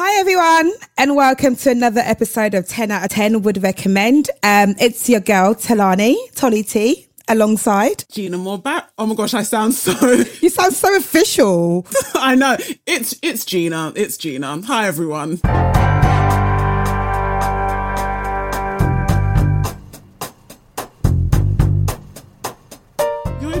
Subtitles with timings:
[0.00, 4.30] Hi everyone, and welcome to another episode of 10 out of 10 would recommend.
[4.44, 8.62] Um, it's your girl Tolani, Tolly T, alongside Gina Moore
[8.96, 9.92] Oh my gosh, I sound so
[10.40, 11.84] You sound so official.
[12.14, 12.56] I know.
[12.86, 13.92] It's it's Gina.
[13.96, 14.62] It's Gina.
[14.66, 15.40] Hi everyone.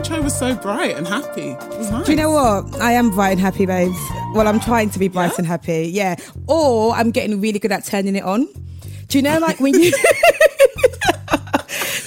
[0.08, 1.52] Intro was so bright and happy.
[1.52, 2.06] Nice.
[2.06, 2.80] Do you know what?
[2.80, 3.94] I am bright and happy, babes.
[4.32, 5.36] Well, I'm trying to be bright Yeah?
[5.36, 5.90] and happy.
[5.92, 6.16] Yeah.
[6.46, 8.48] Or I'm getting really good at turning it on.
[9.08, 9.92] Do you know like when you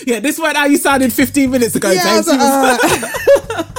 [0.07, 2.27] Yeah, this went how you sounded 15 minutes ago, Yeah, babes.
[2.27, 3.63] like, uh,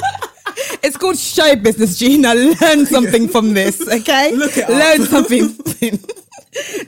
[0.84, 2.33] It's called show business, Gina.
[2.33, 4.37] Learn something from this, okay?
[4.37, 4.69] Look it up.
[4.70, 5.98] Learn something.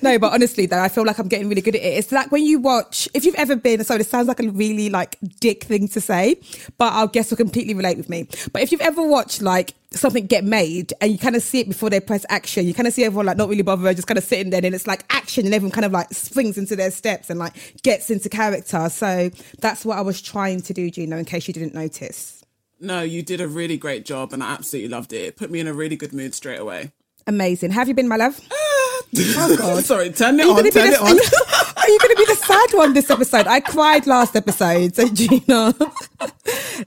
[0.02, 1.86] No, but honestly, though, I feel like I'm getting really good at it.
[1.86, 4.90] It's like when you watch, if you've ever been, so this sounds like a really
[4.90, 6.40] like dick thing to say,
[6.77, 8.28] but I guess you'll completely relate with me.
[8.52, 11.68] But if you've ever watched like something get made and you kind of see it
[11.68, 14.18] before they press action, you kind of see everyone like not really bothered, just kind
[14.18, 16.90] of sitting there and it's like action and everyone kind of like springs into their
[16.90, 18.88] steps and like gets into character.
[18.90, 22.45] So that's what I was trying to do, Gina, in case you didn't notice.
[22.80, 25.24] No, you did a really great job and I absolutely loved it.
[25.24, 26.93] It put me in a really good mood straight away.
[27.26, 27.71] Amazing.
[27.71, 28.38] Have you been, my love?
[28.52, 28.74] Ah,
[29.37, 29.85] oh God.
[29.85, 31.09] Sorry, turn it on, turn the- it on.
[31.85, 33.46] Are you, going to be the sad one this episode?
[33.46, 35.74] I cried last episode, so Gina,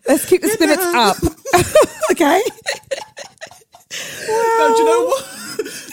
[0.08, 1.18] let's keep the spirits up,
[2.12, 2.42] okay?
[4.28, 5.26] No, do you know what?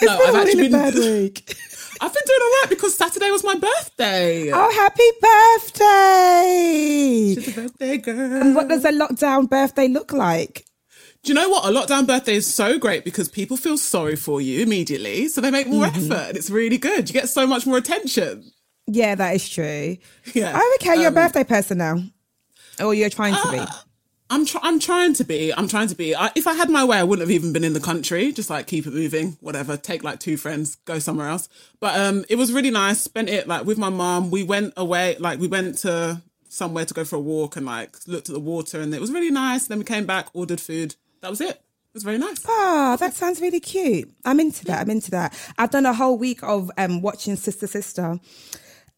[0.03, 1.57] no, I've been a actually been bad week.
[2.01, 4.51] I've been doing all right because Saturday was my birthday.
[4.53, 7.35] Oh, happy birthday!
[7.37, 8.43] It's a birthday girl.
[8.43, 10.67] And what does a lockdown birthday look like?
[11.25, 11.65] Do you know what?
[11.65, 15.51] A lockdown birthday is so great because people feel sorry for you immediately, so they
[15.51, 16.13] make more Mm-hmm.
[16.13, 17.09] effort, and it's really good.
[17.09, 18.53] You get so much more attention.
[18.87, 19.97] Yeah, that is true.
[20.35, 20.53] Yeah.
[20.55, 21.97] Oh, okay, you're a Um, birthday person now.
[22.79, 23.61] Or you're trying to be.
[24.31, 25.53] I'm try- I'm trying to be.
[25.55, 26.15] I'm trying to be.
[26.15, 28.33] I, if I had my way, I wouldn't have even been in the country.
[28.33, 29.77] Just like keep it moving, whatever.
[29.77, 31.49] Take like two friends, go somewhere else.
[31.81, 33.01] But um, it was really nice.
[33.01, 34.31] Spent it like with my mom.
[34.31, 35.17] We went away.
[35.19, 38.41] Like we went to somewhere to go for a walk and like looked at the
[38.41, 39.67] water, and it was really nice.
[39.69, 40.97] Then we came back, ordered food.
[41.25, 41.49] That was it.
[41.49, 42.45] It was very nice.
[42.47, 44.13] Oh, that sounds really cute.
[44.27, 44.83] I'm into that.
[44.83, 45.35] I'm into that.
[45.57, 48.21] I've done a whole week of um watching Sister Sister.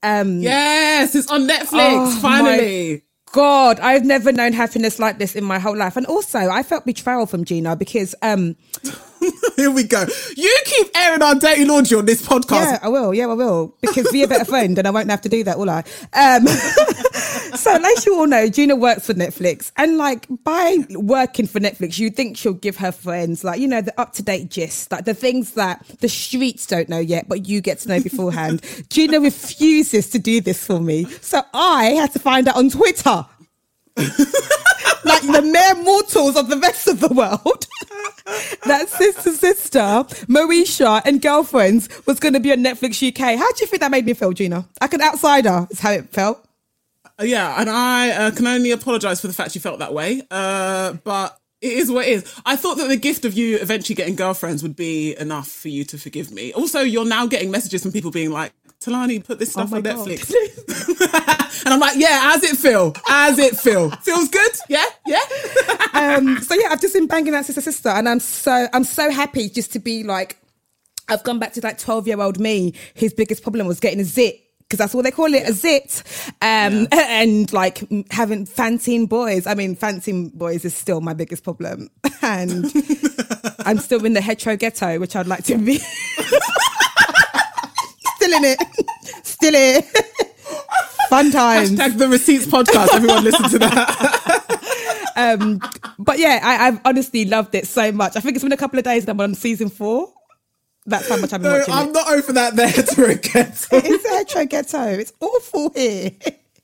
[0.03, 1.69] Um Yes, it's on Netflix.
[1.72, 3.04] Oh, finally.
[3.31, 5.97] God, I've never known happiness like this in my whole life.
[5.97, 8.56] And also, I felt betrayal from Gina because, um,
[9.56, 10.04] Here we go.
[10.37, 12.50] You keep airing our dirty laundry on this podcast.
[12.50, 13.14] yeah, I will.
[13.14, 13.76] Yeah, I will.
[13.81, 15.78] Because be a better friend and I won't have to do that, will I?
[16.12, 16.44] Um,
[17.55, 19.71] so, as you all know, Gina works for Netflix.
[19.77, 23.81] And like by working for Netflix, you think she'll give her friends, like, you know,
[23.81, 27.47] the up to date gist, like the things that the streets don't know yet, but
[27.47, 28.62] you get to know beforehand.
[28.91, 31.05] Gina refuses to do this for me.
[31.21, 33.27] So I had to find out on Twitter.
[33.97, 37.67] like the mere mortals of the rest of the world.
[38.67, 39.79] that sister, sister,
[40.29, 43.39] Moesha, and girlfriends was going to be on Netflix UK.
[43.39, 44.69] How do you think that made me feel, Gina?
[44.81, 46.47] Like an outsider, is how it felt.
[47.21, 50.22] Yeah, and I uh, can only apologise for the fact you felt that way.
[50.31, 52.34] Uh, but it is what it is.
[52.44, 55.84] I thought that the gift of you eventually getting girlfriends would be enough for you
[55.84, 56.53] to forgive me.
[56.53, 59.82] Also, you're now getting messages from people being like, Tolani, put this stuff Oh on
[59.82, 60.06] God.
[60.06, 60.31] Netflix.
[61.65, 62.94] and I'm like, yeah, how's it feel?
[63.06, 63.91] How's it feel?
[63.91, 64.53] Feels good?
[64.69, 64.84] Yeah?
[65.06, 65.21] Yeah?
[65.97, 69.10] Um, so yeah, I've just been banging out sister, sister, and I'm so I'm so
[69.10, 70.37] happy just to be like,
[71.09, 72.75] I've gone back to like 12 year old me.
[72.93, 74.38] His biggest problem was getting a zit.
[74.69, 76.03] Because that's what they call it, a zit.
[76.43, 79.47] Um, and like having fancying boys.
[79.47, 81.91] I mean, fancying boys is still my biggest problem.
[82.22, 82.65] And
[83.60, 85.78] I'm still in the hetero ghetto, which I'd like to be.
[88.16, 88.59] still in it.
[89.22, 89.84] Still in it.
[91.09, 91.71] Fun times.
[91.71, 92.94] Hashtag the receipts podcast.
[92.94, 94.47] Everyone listen to that.
[95.16, 95.60] Um,
[95.99, 98.16] but yeah, I, I've honestly loved it so much.
[98.16, 100.12] I think it's been a couple of days and I'm on season four.
[100.87, 101.93] That's how much I've been No, watching I'm it.
[101.93, 103.49] not over that there to again.
[103.53, 104.85] It's a hetero ghetto.
[104.87, 106.11] It's awful here.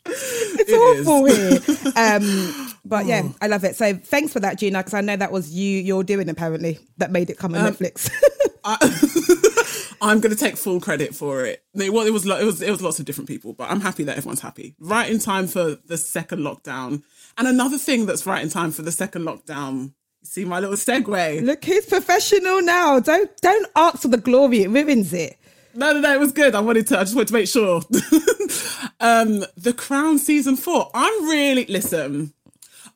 [0.05, 1.61] It's It awful here.
[1.97, 3.77] Um, but yeah, I love it.
[3.77, 5.79] So thanks for that, Gina, because I know that was you.
[5.79, 8.11] You're doing apparently that made it come on Um, Netflix.
[10.03, 11.63] I'm going to take full credit for it.
[11.75, 14.05] It was, it was it was it was lots of different people, but I'm happy
[14.05, 14.75] that everyone's happy.
[14.81, 17.03] Right in time for the second lockdown,
[17.39, 19.93] and another thing that's right in time for the second lockdown.
[20.23, 21.43] See my little segue?
[21.43, 23.01] Look, who's professional now?
[23.01, 25.37] Don't don't ask for the glory; it ruins it.
[25.75, 26.15] No, no, no.
[26.15, 26.55] It was good.
[26.55, 26.99] I wanted to.
[26.99, 27.77] I just wanted to make sure.
[29.01, 30.91] um, the Crown season four.
[30.95, 32.33] I'm really listen.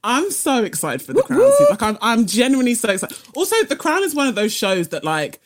[0.04, 1.50] I'm so excited for the Crown.
[1.52, 1.66] season.
[1.70, 3.18] Like I'm, I'm genuinely so excited.
[3.34, 5.40] Also, the Crown is one of those shows that like.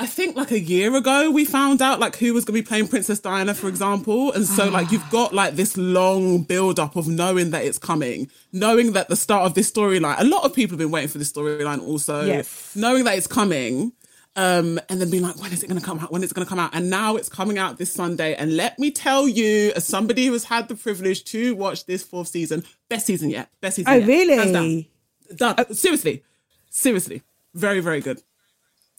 [0.00, 2.66] I think like a year ago we found out like who was going to be
[2.66, 6.96] playing Princess Diana, for example, and so like you've got like this long build up
[6.96, 10.18] of knowing that it's coming, knowing that the start of this storyline.
[10.18, 12.72] A lot of people have been waiting for this storyline, also Yes.
[12.74, 13.92] knowing that it's coming.
[14.36, 16.10] Um, and then being like, when is it going to come out?
[16.10, 16.70] When is it going to come out?
[16.72, 18.34] And now it's coming out this Sunday.
[18.36, 22.04] And let me tell you, as somebody who has had the privilege to watch this
[22.04, 23.92] fourth season, best season yet, best season.
[23.92, 24.08] Oh, yet.
[24.08, 24.88] Hands really?
[25.36, 25.54] down.
[25.56, 25.74] Done.
[25.74, 26.22] Seriously,
[26.70, 27.22] seriously,
[27.54, 28.22] very, very good.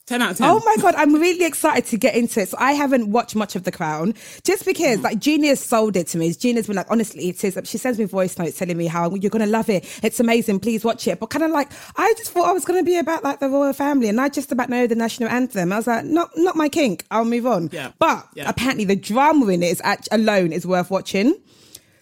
[0.07, 0.49] Ten out of ten.
[0.49, 2.49] Oh my god, I'm really excited to get into it.
[2.49, 4.13] So I haven't watched much of The Crown
[4.43, 5.03] just because mm.
[5.03, 6.33] like Gina's sold it to me.
[6.33, 7.57] Gina's been like, honestly, it is.
[7.65, 9.85] She sends me voice notes telling me how you're gonna love it.
[10.03, 10.59] It's amazing.
[10.59, 11.19] Please watch it.
[11.19, 13.73] But kind of like, I just thought I was gonna be about like the royal
[13.73, 15.71] family, and I just about know the national anthem.
[15.71, 17.05] I was like, not not my kink.
[17.11, 17.69] I'll move on.
[17.71, 17.91] Yeah.
[17.99, 18.49] But Yeah.
[18.49, 21.35] apparently the drama in it is act- alone is worth watching.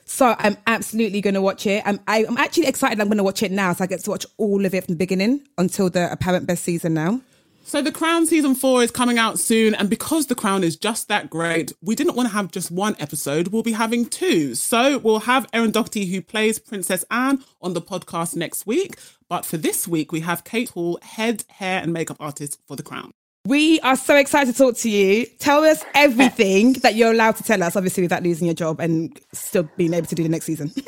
[0.05, 1.83] So I'm absolutely going to watch it.
[1.85, 2.99] I'm, I, I'm actually excited.
[2.99, 4.95] I'm going to watch it now, so I get to watch all of it from
[4.95, 7.21] the beginning until the apparent best season now.
[7.69, 11.07] So the Crown season four is coming out soon, and because the Crown is just
[11.09, 13.49] that great, we didn't want to have just one episode.
[13.49, 14.55] We'll be having two.
[14.55, 18.95] So we'll have Erin Doherty, who plays Princess Anne, on the podcast next week.
[19.27, 22.81] But for this week, we have Cate Hall, head hair and makeup artist for the
[22.81, 23.11] Crown.
[23.45, 25.27] We are so excited to talk to you.
[25.37, 29.15] Tell us everything that you're allowed to tell us, obviously without losing your job and
[29.31, 30.71] still being able to do the next season.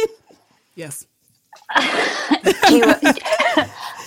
[0.74, 1.06] Yes.
[2.72, 3.02] You were-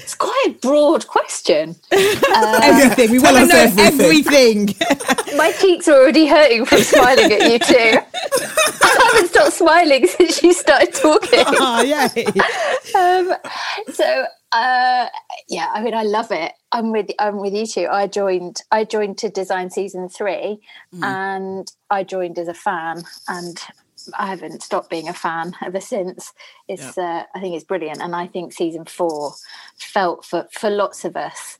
[0.04, 1.76] it's quite a broad question.
[1.90, 3.10] everything.
[3.10, 4.68] We want to know everything.
[4.68, 5.36] everything.
[5.38, 7.98] My cheeks are already hurting from smiling at you two.
[8.82, 11.30] I haven't stopped smiling since you started talking.
[11.46, 12.08] oh, yeah.
[12.94, 13.32] um,
[13.94, 15.08] so uh,
[15.48, 16.52] yeah, I mean, I love it.
[16.70, 17.88] I'm with I'm with you two.
[17.90, 20.60] I joined I joined to design season three,
[21.02, 23.58] and I joined as a fan, and
[24.18, 26.32] I haven't stopped being a fan ever since.
[26.68, 29.34] It's uh, I think it's brilliant, and I think season four
[29.78, 31.58] felt for for lots of us.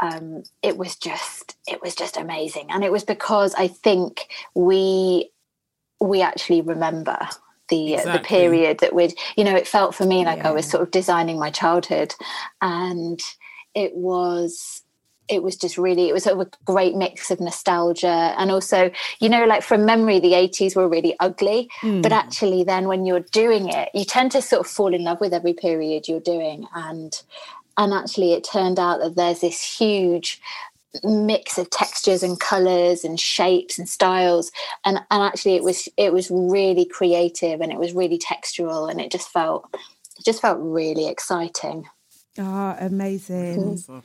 [0.00, 5.30] Um, it was just it was just amazing, and it was because I think we
[6.00, 7.18] we actually remember
[7.68, 10.68] the uh, the period that we'd you know it felt for me like I was
[10.68, 12.14] sort of designing my childhood
[12.60, 13.20] and
[13.74, 14.83] it was
[15.28, 18.90] it was just really it was sort of a great mix of nostalgia and also
[19.20, 22.12] you know like from memory the 80s were really ugly but hmm.
[22.12, 25.32] actually then when you're doing it you tend to sort of fall in love with
[25.32, 26.66] every period you're doing.
[26.74, 27.20] And
[27.76, 30.40] and actually it turned out that there's this huge
[31.02, 34.50] mix of textures and colors and shapes and styles.
[34.84, 39.00] And and actually it was it was really creative and it was really textural and
[39.00, 41.88] it just felt it just felt really exciting.
[42.38, 43.76] Oh, amazing.
[43.76, 44.02] So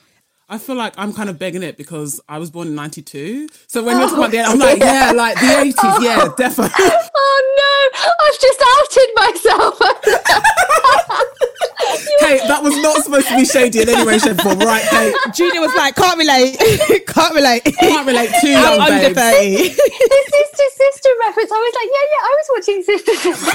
[0.51, 3.49] I feel like I'm kind of begging it because I was born in 92.
[3.67, 4.51] So when you're talking about the, oh.
[4.51, 5.41] I'm like, yeah, like the
[5.81, 6.85] 80s, yeah, definitely.
[7.15, 9.79] oh no i've just outed myself
[12.29, 14.83] Cate, that was not supposed to be shady in any way, shape, or form, right,
[14.89, 15.15] Cate?
[15.33, 16.57] Junior was like, can't relate.
[17.07, 17.63] can't relate.
[17.65, 19.75] Can't relate too I'm young, under babes.
[19.75, 19.75] 30.
[20.09, 23.53] the sister sister reference i was like yeah yeah i was watching sister sister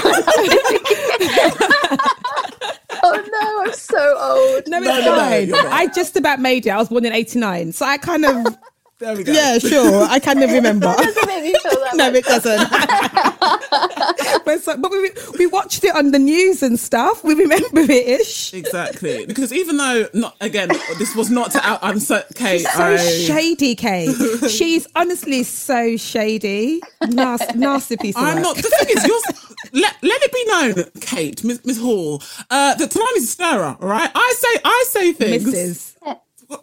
[3.03, 5.47] oh no i'm so old No, No, it's no, no, fine.
[5.47, 5.71] you're not.
[5.71, 6.69] I just about made it.
[6.69, 7.71] I was born in 89.
[7.73, 8.57] So I kind of,
[8.97, 9.33] There we go.
[9.33, 10.03] yeah, sure.
[10.03, 10.85] I kind of remember.
[10.97, 12.69] doesn't make me feel that no, much it doesn't.
[14.45, 17.21] but so, but we, we watched it on the news and stuff.
[17.21, 18.53] We remember it ish.
[18.53, 19.25] Exactly.
[19.25, 22.95] Because even though, not again, this was not to out, I'm so, Cate, So I,
[22.95, 24.15] shady, Cate.
[24.49, 26.79] She's honestly so shady.
[27.05, 28.43] Nasty, nasty piece of I'm work.
[28.43, 28.55] not.
[28.55, 32.91] The thing is, you're, let, let it be known, Cate, Miss, Miss Hall, uh, that
[32.91, 34.09] Tolani's a stirrer, all right?
[34.15, 35.53] I say, I say things.
[35.53, 35.95] Mrs.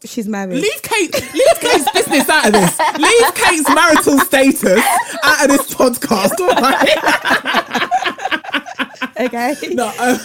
[0.04, 0.60] She's married.
[0.60, 2.78] Leave Cate, leave Cate's business out of this.
[2.98, 4.84] Leave Cate's marital status
[5.24, 7.88] out of this podcast, all right?
[9.20, 9.54] Okay.
[9.72, 10.18] no, um,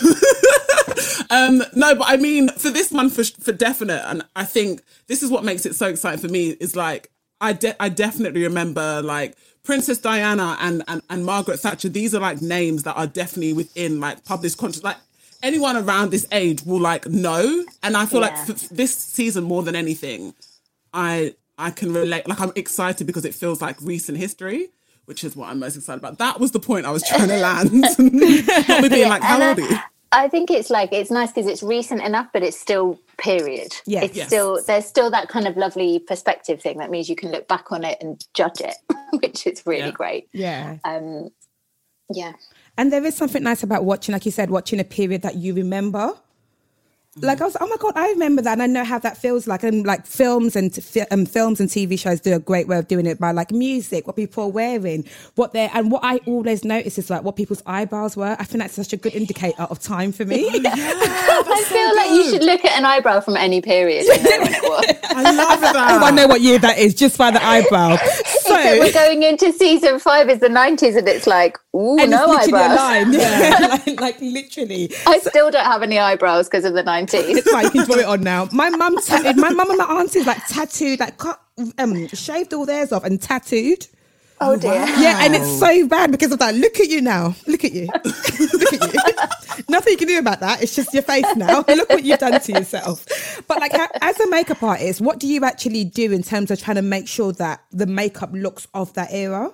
[1.30, 5.22] um, no, but I mean, for this one, for for definite, and I think this
[5.24, 6.52] is what makes it so exciting for me.
[6.60, 7.12] Is like
[7.42, 11.90] I de- I definitely remember like Princess Diana and, and and Margaret Thatcher.
[11.90, 14.84] These are like names that are definitely within like public conscious.
[14.84, 14.98] Like
[15.44, 18.28] anyone around this age will like know, and I feel Yeah.
[18.30, 20.34] like f- this season more than anything,
[20.94, 22.28] I I can relate.
[22.28, 24.70] Like I'm excited because it feels like recent history.
[25.06, 26.18] Which is what I'm most excited about.
[26.18, 27.72] That was the point I was trying to land.
[27.82, 29.78] Not me being like, how old I- are you?
[30.12, 33.74] I think it's like it's nice because it's recent enough, but it's still period.
[33.86, 34.04] Yeah.
[34.04, 34.28] it's Yes.
[34.28, 37.72] still there's still that kind of lovely perspective thing that means you can look back
[37.72, 38.76] on it and judge it,
[39.22, 39.92] which is really Yeah.
[39.92, 40.28] great.
[40.34, 40.78] Yeah.
[40.84, 41.30] Um,
[42.14, 42.34] yeah,
[42.78, 45.54] And there is something nice about watching, like you said, watching a period that you
[45.54, 46.14] remember.
[47.20, 49.48] Like I was, oh my god, I remember that, and I know how that feels
[49.48, 49.64] like.
[49.64, 52.88] And like films and fi- um, films and TV shows do a great way of
[52.88, 55.04] doing it by like music, what people are wearing,
[55.34, 58.36] what they're, and what I always notice is like what people's eyebrows were.
[58.38, 60.48] I think that's such a good indicator of time for me.
[60.54, 64.54] I feel like you should look at an eyebrow from any period and know when
[64.54, 64.86] it was.
[65.06, 65.76] I love that.
[65.76, 67.98] I know what year that is just by the eyebrow.
[68.64, 72.28] So we're going into season five is the nineties, and it's like, ooh, And no
[72.28, 72.78] eyebrows.
[72.78, 73.80] line, yeah.
[73.86, 74.92] like, like literally.
[75.06, 77.38] I still don't have any eyebrows because of the nineties.
[77.38, 78.48] It's fine, you can draw it on now.
[78.52, 81.40] My mum my mum and my aunties like tattooed, like cut
[81.78, 83.88] um, shaved all theirs off and tattooed.
[84.40, 84.74] Oh dear.
[84.98, 86.56] Yeah, and it's so bad because of that.
[86.56, 87.36] Look at you now.
[87.48, 87.88] Look at you.
[88.06, 89.00] Look at you.
[89.70, 90.62] Nothing you can do about that.
[90.62, 91.66] It's just your face now.
[91.70, 93.06] Look what you've done to yourself.
[93.48, 96.76] But like, as a makeup artist, what do you actually do in terms of trying
[96.76, 99.52] to make sure that the makeup looks of that era?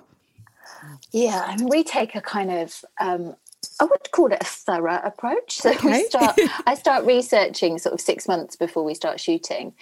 [1.12, 3.36] Yeah, I mean, we take a kind of um,
[3.80, 5.52] I would call it a thorough approach.
[5.52, 5.88] So Okay.
[5.88, 9.74] we start I start researching sort of six months before we start shooting.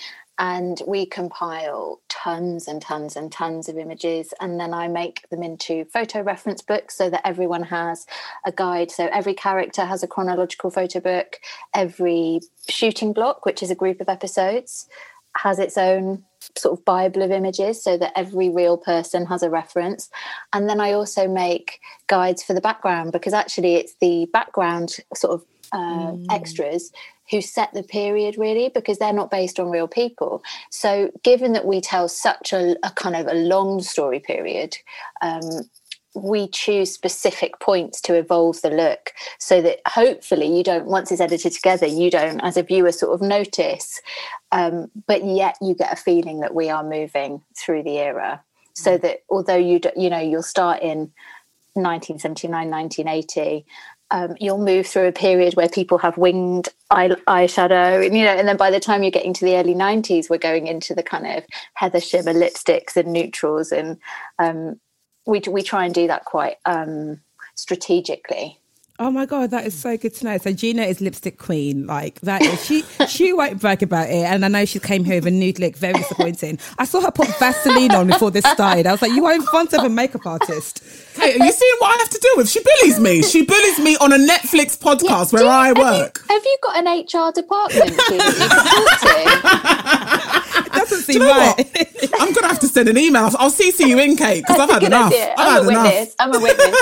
[0.43, 5.41] And we compile tons and tons and tons of images, and then I make them
[5.41, 8.07] into photo reference books so that everyone has
[8.45, 8.91] a guide.
[8.91, 11.39] So every character has a chronological photo book.
[11.75, 14.89] Every shooting block, which is a group of episodes,
[15.37, 16.25] has its own
[16.59, 20.11] sort of bible of images so that every real person has a reference
[20.53, 25.33] and then i also make guides for the background because actually it's the background sort
[25.33, 26.93] of uh, extras
[27.33, 30.45] who set the period really because they're not based on real people.
[30.71, 34.77] So given that we tell such a, a kind of a long story period
[35.23, 35.43] um,
[36.15, 41.23] we choose specific points to evolve the look so that hopefully you don't once it's
[41.23, 43.99] edited together you don't as a viewer sort of notice
[44.53, 48.43] um, but yet you get a feeling that we are moving through the era.
[48.75, 51.11] So that although you do, you know you'll start in
[51.75, 53.67] 1979 1980
[54.12, 58.31] um, you'll move through a period where people have winged eye, eyeshadow and you know
[58.31, 61.02] and then by the time you're getting to the early 90s we're going into the
[61.02, 63.99] kind of heather shimmer lipsticks and neutrals and
[64.38, 64.78] um,
[65.26, 67.21] we, we try and do that quite um,
[67.54, 68.59] strategically
[68.99, 70.38] Oh my god, that is so good to know.
[70.38, 71.87] So Gina is lipstick queen.
[71.87, 74.25] Like that is she she won't brag about it.
[74.25, 76.59] And I know she came here with a nude look, very disappointing.
[76.78, 78.87] I saw her put Vaseline on before this started.
[78.87, 80.85] I was like, you are in front of a makeup artist.
[81.23, 82.50] Are you seeing what I have to deal with?
[82.50, 83.23] She bullies me.
[83.23, 86.21] She bullies me on a Netflix podcast Do where you- I have you- work.
[86.29, 90.32] have you got an hr department you can talk to
[90.93, 91.57] It doesn't Do seem you know right.
[91.57, 92.21] what?
[92.21, 93.25] I'm gonna have to send an email.
[93.39, 95.13] I'll CC you in, Cate, because I've had good enough.
[95.13, 95.35] idea.
[95.37, 95.85] I've I'm had a enough.
[95.85, 96.15] witness.
[96.19, 96.77] I'm a witness.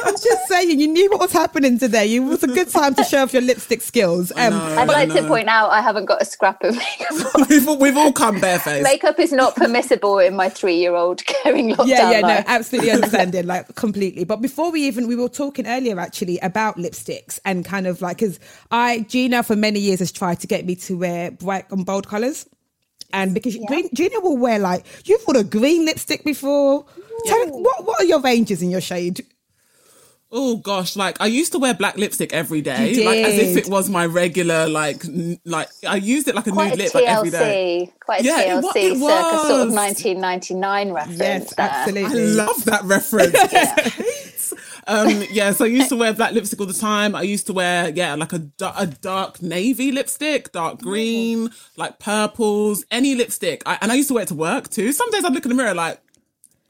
[0.04, 2.06] I'm just saying, you knew what was happening today.
[2.06, 4.32] You- It was a good time to show off your lipstick skills.
[4.36, 4.78] Um, know.
[4.78, 7.48] I'd like to point out I haven't got a scrap of makeup.
[7.48, 8.82] we've, all- we've all come barefaced.
[8.82, 12.44] makeup is not permissible in my three-year-old caring lockdown yeah, yeah, no, life.
[12.48, 14.24] absolutely understanding, like completely.
[14.24, 18.18] But before we even, we were talking earlier actually about lipsticks and kind of like,
[18.18, 18.38] because
[18.70, 22.06] I, Gina, for many years has tried to get me to wear bright and bold
[22.08, 22.46] colors.
[23.12, 26.84] And because green, Gina will wear like, you've worn a green lipstick before.
[27.26, 29.24] Tell me, what, what are your ranges in your shade?
[30.32, 33.56] Oh gosh, like I used to wear black lipstick every day, You like as if
[33.56, 36.78] it was my regular, like n- like I used it like a Quite a nude
[36.78, 37.88] lip like, every day.
[37.88, 41.18] TLC, quite a Yeah, it wa- TLC it circa sort of 1999 reference.
[41.20, 42.06] Yes, there.
[42.06, 43.34] I love that reference.
[44.86, 47.14] um, yeah, so I used to wear black lipstick all the time.
[47.14, 52.84] I used to wear yeah, like a a dark navy lipstick, dark green, like purples,
[52.90, 53.62] any lipstick.
[53.66, 54.92] I, and I used to wear it to work too.
[54.92, 56.00] Some days I'd look in the mirror like,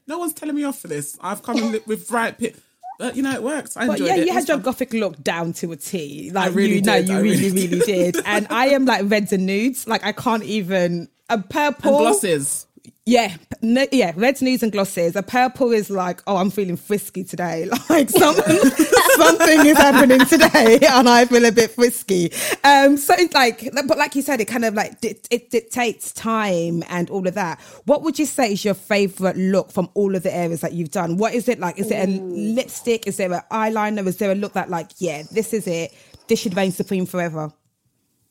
[0.07, 1.17] no one's telling me off for this.
[1.21, 2.57] I've come in with bright pit,
[2.99, 3.77] but you know it works.
[3.77, 4.25] I But yeah, it.
[4.25, 4.63] you It had your fun.
[4.63, 6.31] gothic look down to a T.
[6.31, 8.17] Like really you know, did, you I really, really really did.
[8.25, 9.87] And I am like reds and nudes.
[9.87, 12.66] Like I can't even a purple and glosses.
[13.07, 15.15] Yeah, no, yeah, reds, nudes, and glosses.
[15.15, 17.69] A purple is like, oh, I'm feeling frisky today.
[17.89, 18.43] Like something,
[19.15, 22.33] something is happening today, and I feel a bit frisky.
[22.65, 26.11] Um, so it's like, but like you said, it kind of like it, it dictates
[26.11, 27.61] time and all of that.
[27.85, 30.91] What would you say is your favorite look from all of the areas that you've
[30.91, 31.15] done?
[31.15, 31.79] What is it like?
[31.79, 33.07] Is it a lipstick?
[33.07, 34.05] Is there an eyeliner?
[34.05, 35.93] Is there a look that like, yeah, this is it.
[36.27, 37.53] This should reign supreme forever.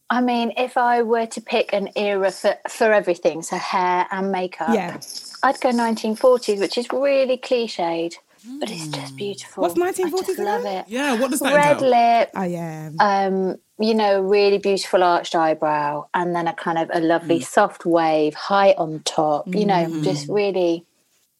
[0.09, 4.31] I mean, if I were to pick an era for, for everything, so hair and
[4.31, 4.99] makeup, Yeah.
[5.43, 8.15] I'd go 1940s, which is really cliched,
[8.61, 9.63] but it's just beautiful.
[9.63, 10.85] What's I 1940s just love it.
[10.89, 11.55] Yeah, what does that mean?
[11.57, 11.91] Red entail?
[11.91, 12.97] lip, I am.
[13.01, 17.85] um, you know, really beautiful arched eyebrow, and then a kind of a lovely soft
[17.85, 19.53] wave, high on top.
[19.55, 20.85] You know, just really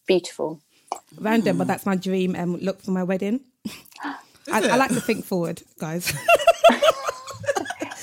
[0.05, 0.59] beautiful.
[1.19, 3.39] Random, but that's my dream um, look for my wedding.
[4.03, 6.13] I, I like to think forward, guys.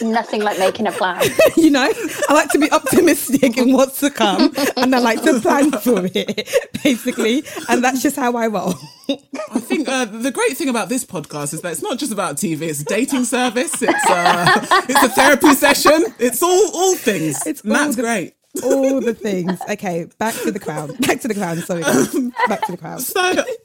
[0.03, 1.23] Nothing like making a plan.
[1.57, 1.91] you know,
[2.29, 6.03] I like to be optimistic in what's to come, and I like to plan for
[6.13, 6.49] it,
[6.83, 7.45] basically.
[7.69, 8.75] And that's just how I roll.
[9.09, 12.37] I think uh, the great thing about this podcast is that it's not just about
[12.37, 12.63] TV.
[12.63, 13.83] It's a dating service.
[13.83, 16.05] It's uh, it's a therapy session.
[16.19, 17.47] It's all all things.
[17.47, 18.35] It's and all that's the- great.
[18.63, 19.59] All the things.
[19.69, 20.95] Okay, back to the crown.
[21.01, 21.57] Back to the crown.
[21.59, 22.15] Sorry, guys.
[22.47, 23.01] back to the crown.
[23.01, 23.21] So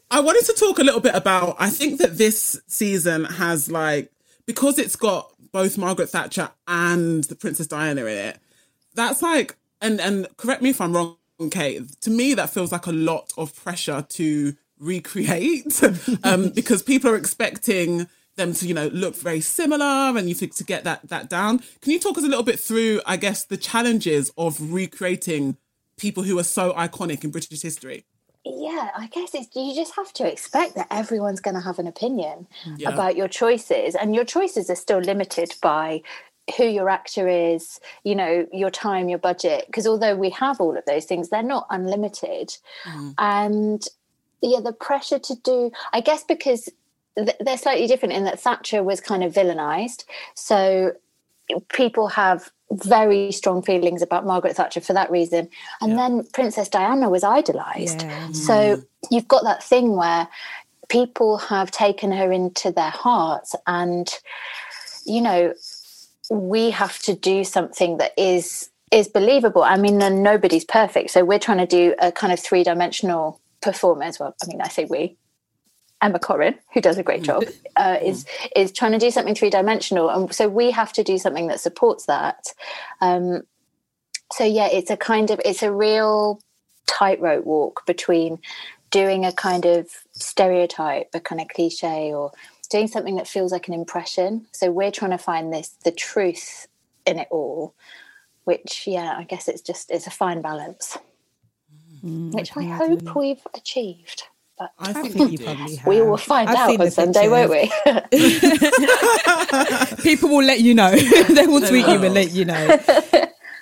[0.09, 1.57] I wanted to talk a little bit about.
[1.59, 4.11] I think that this season has like
[4.47, 8.39] because it's got both Margaret Thatcher and the Princess Diana in it.
[8.95, 11.17] That's like and and correct me if I'm wrong,
[11.51, 11.99] Cate.
[12.01, 15.81] To me, that feels like a lot of pressure to recreate
[16.23, 20.55] um, because people are expecting them to you know look very similar and you think
[20.55, 23.43] to get that that down can you talk us a little bit through i guess
[23.43, 25.57] the challenges of recreating
[25.99, 28.05] people who are so iconic in British history.
[28.45, 31.87] Yeah i guess it's you just have to expect that everyone's going to have an
[31.87, 32.89] opinion Yeah.
[32.89, 36.01] about your choices and your choices are still limited by
[36.57, 40.77] who your actor is you know your time your budget because although we have all
[40.77, 43.13] of those things they're not unlimited mm.
[43.17, 43.85] and
[44.41, 46.69] yeah the pressure to do i guess because
[47.17, 50.93] th- they're slightly different in that thatcher was kind of villainized so
[51.69, 55.49] people have very strong feelings about Margaret Thatcher for that reason.
[55.81, 58.03] And then Princess Diana was idolized.
[58.03, 58.31] Yeah.
[58.31, 58.85] So mm.
[59.09, 60.27] you've got that thing where
[60.89, 64.09] people have taken her into their hearts and
[65.05, 65.53] you know
[66.31, 69.63] we have to do something that is is believable.
[69.63, 71.11] I mean nobody's perfect.
[71.11, 74.19] So we're trying to do a kind of three-dimensional performance.
[74.19, 75.17] Well, I mean I say we
[76.01, 78.25] Emma Corrin, who does a great job, uh, is
[78.55, 81.59] is trying to do something three dimensional, and so we have to do something that
[81.59, 82.45] supports that.
[83.01, 83.43] Um,
[84.33, 86.41] so yeah, it's a kind of it's a real
[86.87, 88.39] tightrope walk between
[88.91, 92.31] doing a kind of stereotype, a kind of cliche, or
[92.69, 94.47] doing something that feels like an impression.
[94.53, 96.67] So we're trying to find this the truth
[97.05, 97.75] in it all,
[98.45, 100.97] which yeah, I guess it's just it's a fine balance,
[102.31, 104.23] which I hope we've achieved.
[104.59, 105.87] But I I think, think we you probably have.
[105.87, 107.71] we will find I've out on Sunday, won't we?
[110.03, 110.91] People will let you know.
[111.29, 112.79] they will tweet you and let you know.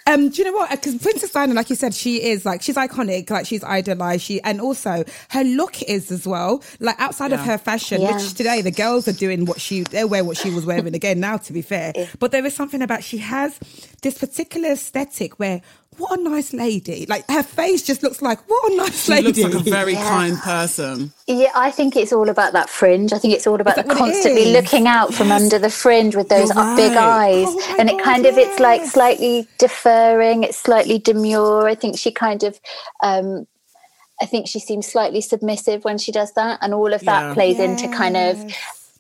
[0.08, 0.72] Um, do you know what?
[0.72, 3.30] Because Princess Diana, like you said, she is like she's iconic.
[3.30, 4.24] Like she's idolized.
[4.24, 6.64] She and also her look is as well.
[6.80, 8.16] Like outside of her fashion, Yeah.
[8.16, 11.20] which today the girls are doing what she they wear what she was wearing again.
[11.20, 13.60] Now, to be fair, but there is something about she has
[14.02, 15.62] this particular aesthetic where
[15.98, 17.06] what a nice lady.
[17.10, 19.44] Like her face just looks like what a nice She lady.
[19.44, 20.08] looks like a very Yeah.
[20.10, 21.12] kind person.
[21.28, 23.12] Yeah, I think it's all about that fringe.
[23.14, 26.54] I think it's all about the constantly looking out from under the fringe with those
[26.56, 27.46] You're big eyes.
[27.48, 31.68] Oh and it God, kind of it's like slightly deferring, it's slightly demure.
[31.68, 32.60] I think she kind of
[33.04, 33.46] um
[34.22, 36.58] I think she seems slightly submissive when she does that.
[36.62, 37.30] And all of that Yeah.
[37.30, 38.44] plays into kind of,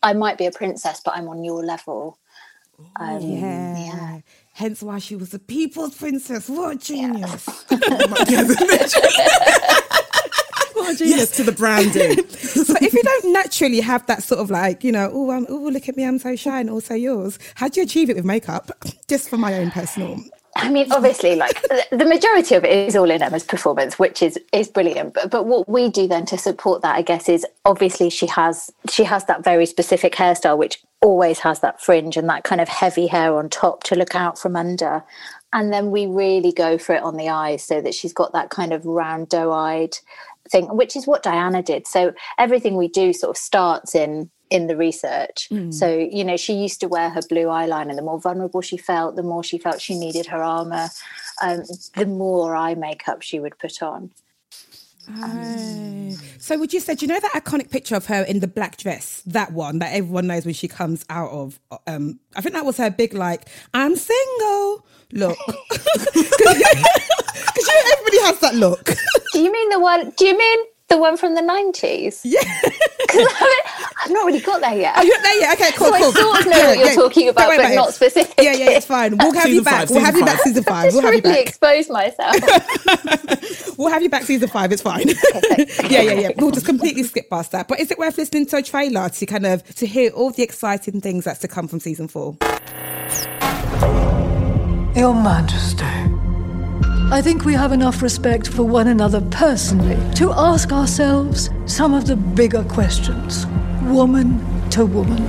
[0.03, 2.19] I might be a princess, but I'm on your level.
[2.99, 3.75] Um, Yeah.
[3.75, 4.19] yeah.
[4.53, 6.47] Hence why she was a people's princess.
[6.49, 7.65] What a genius.
[10.77, 11.17] what a genius.
[11.17, 12.27] yes, to the branding.
[12.29, 15.55] so if you don't naturally have that sort of like, you know, oh, um, oh,
[15.55, 17.39] look at me, I'm so shy, and also yours.
[17.55, 18.71] How do you achieve it with makeup?
[19.07, 20.19] Just for my own personal.
[20.57, 21.61] I mean, obviously, like
[21.91, 25.13] the majority of it is all in Emma's performance, which is is brilliant.
[25.13, 28.71] But but what we do then to support that, I guess, is obviously she has
[28.89, 32.67] she has that very specific hairstyle, which always has that fringe and that kind of
[32.67, 35.03] heavy hair on top to look out from under.
[35.53, 38.49] And then we really go for it on the eyes so that she's got that
[38.49, 39.97] kind of round doe-eyed
[40.51, 41.87] thing, which is what Diana did.
[41.87, 45.49] So everything we do sort of starts in in the research.
[45.73, 47.95] So, you know, she used to wear her blue eyeliner.
[47.95, 50.87] The more vulnerable she felt, the more she felt she needed her armor,
[51.41, 51.63] um,
[51.95, 54.11] the more eye makeup she would put on.
[55.09, 56.17] Oh.
[56.37, 58.77] So would you say, do you know that iconic picture of her in the black
[58.77, 59.21] dress?
[59.25, 61.59] That one that everyone knows when she comes out of.
[61.87, 65.37] Um, I think that was her big like, I'm single look.
[67.57, 68.85] Because you know everybody has that look.
[69.33, 70.11] Do you mean the one?
[70.15, 72.21] Do you mean the one from the nineties?
[72.23, 72.39] yeah.
[73.07, 73.25] Because
[74.03, 74.93] I've not really got there yet.
[74.97, 75.53] Oh, you're there, yeah.
[75.53, 77.93] Okay, cool, So I sort of know what you're talking Don't about, but not it.
[77.93, 78.43] specifically.
[78.45, 79.17] Yeah, yeah, it's fine.
[79.17, 79.87] We'll have you back.
[79.87, 80.43] five, we'll have you back five.
[80.43, 80.91] season five.
[80.93, 81.47] We'll have you really back.
[81.47, 82.35] expose myself.
[83.77, 84.71] We'll have you back season five.
[84.73, 85.07] It's fine.
[85.07, 86.29] yeah, yeah, yeah.
[86.35, 87.67] We'll just completely skip past that.
[87.69, 90.43] But is it worth listening to a trailer to kind of to hear all the
[90.43, 92.35] exciting things that's to come from season four?
[94.95, 95.85] Your Majesty,
[97.09, 102.05] I think we have enough respect for one another personally to ask ourselves some of
[102.05, 103.45] the bigger questions,
[103.83, 105.23] woman to woman.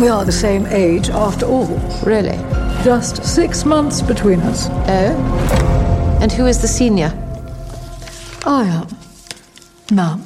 [0.00, 1.66] We are the same age after all.
[2.04, 2.36] Really?
[2.84, 4.68] Just six months between us.
[4.70, 6.18] Oh?
[6.22, 7.12] And who is the senior?
[8.46, 8.86] I am.
[9.92, 10.24] Ma'am.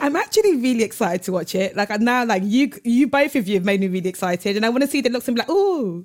[0.00, 1.76] I'm actually really excited to watch it.
[1.76, 4.66] Like I now, like you, you both of you have made me really excited, and
[4.66, 6.04] I want to see the looks and be like, oh,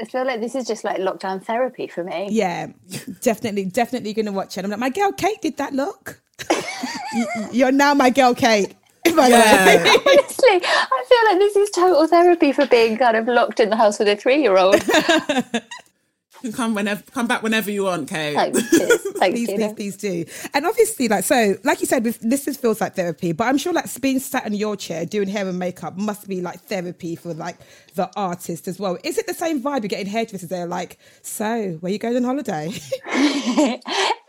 [0.00, 2.28] I feel like this is just like lockdown therapy for me.
[2.30, 2.68] yeah,
[3.20, 4.64] definitely, definitely gonna watch it.
[4.64, 6.20] I'm like, my girl Cate did that look.
[7.12, 8.74] You- You're now my girl Cate.
[9.04, 9.28] By the way.
[9.30, 9.96] Yeah.
[10.06, 13.76] Honestly, I feel like this is total therapy for being kind of locked in the
[13.76, 14.74] house with a three-year-old.
[14.86, 15.60] You
[16.40, 18.34] can come whenever, come back whenever you want, Cate.
[18.34, 18.60] Thanks.
[19.18, 20.24] Thanks, please, please, please do.
[20.54, 23.32] And obviously, like so, like you said, this is, feels like therapy.
[23.32, 26.40] But I'm sure, like being sat in your chair doing hair and makeup must be
[26.40, 27.56] like therapy for like
[27.94, 28.98] the artist as well.
[29.04, 29.82] Is it the same vibe?
[29.82, 30.48] You're getting hairdressers.
[30.48, 32.72] They're like, so where you going on holiday?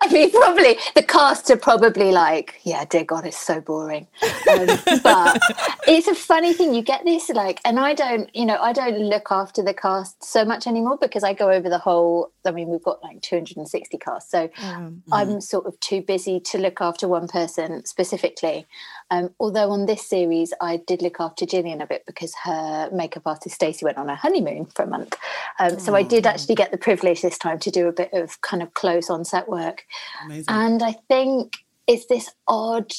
[0.00, 4.06] I mean, probably the cast are probably like, yeah, dear God, it's so boring.
[4.50, 4.66] Um,
[5.02, 5.40] but
[5.86, 6.74] it's a funny thing.
[6.74, 10.22] You get this like, and I don't, you know, I don't look after the cast
[10.22, 12.30] so much anymore because I go over the whole.
[12.44, 16.58] I mean, we've got like 260 casts, so Um, I'm sort of too busy to
[16.58, 18.66] look after one person specifically.
[19.10, 23.22] Um, although on this series, I did look after Gillian a bit because her makeup
[23.26, 25.16] artist Stacey went on a honeymoon for a month.
[25.58, 28.40] Um, so I did actually get the privilege this time to do a bit of
[28.40, 29.84] kind of close on set work.
[30.24, 30.44] Amazing.
[30.48, 32.92] And I think it's this odd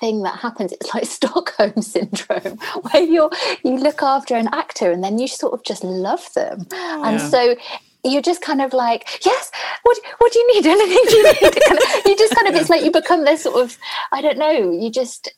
[0.00, 0.72] thing that happens.
[0.72, 2.58] It's like Stockholm syndrome,
[2.90, 3.30] where you're
[3.64, 6.66] you look after an actor and then you sort of just love them.
[6.72, 7.28] And Yeah.
[7.28, 7.56] so
[8.04, 9.50] you're just kind of like, yes,
[9.82, 10.66] what what do you need?
[10.70, 11.40] Anything you need?
[11.40, 13.78] Kind of- you just kind of it's like you become this sort of
[14.12, 15.32] I don't know, you just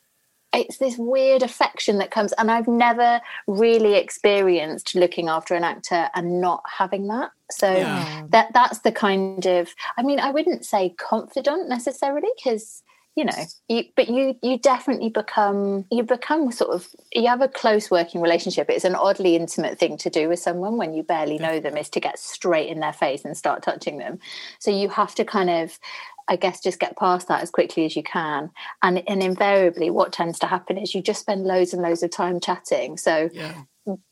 [0.56, 6.08] it's this weird affection that comes and I've never really experienced looking after an actor
[6.14, 7.32] and not having that.
[7.50, 8.22] So Yeah.
[8.30, 12.82] that that's the kind of I mean, I wouldn't say confidant necessarily because
[13.16, 17.48] you know you, but you you definitely become you become sort of you have a
[17.48, 18.68] close working relationship.
[18.68, 21.88] It's an oddly intimate thing to do with someone when you barely know them is
[21.90, 24.18] to get straight in their face and start touching them.
[24.58, 25.78] So you have to kind of
[26.26, 28.50] i guess just get past that as quickly as you can.
[28.82, 32.10] And and invariably what tends to happen is you just spend loads and loads of
[32.10, 32.96] time chatting.
[32.96, 33.62] So yeah.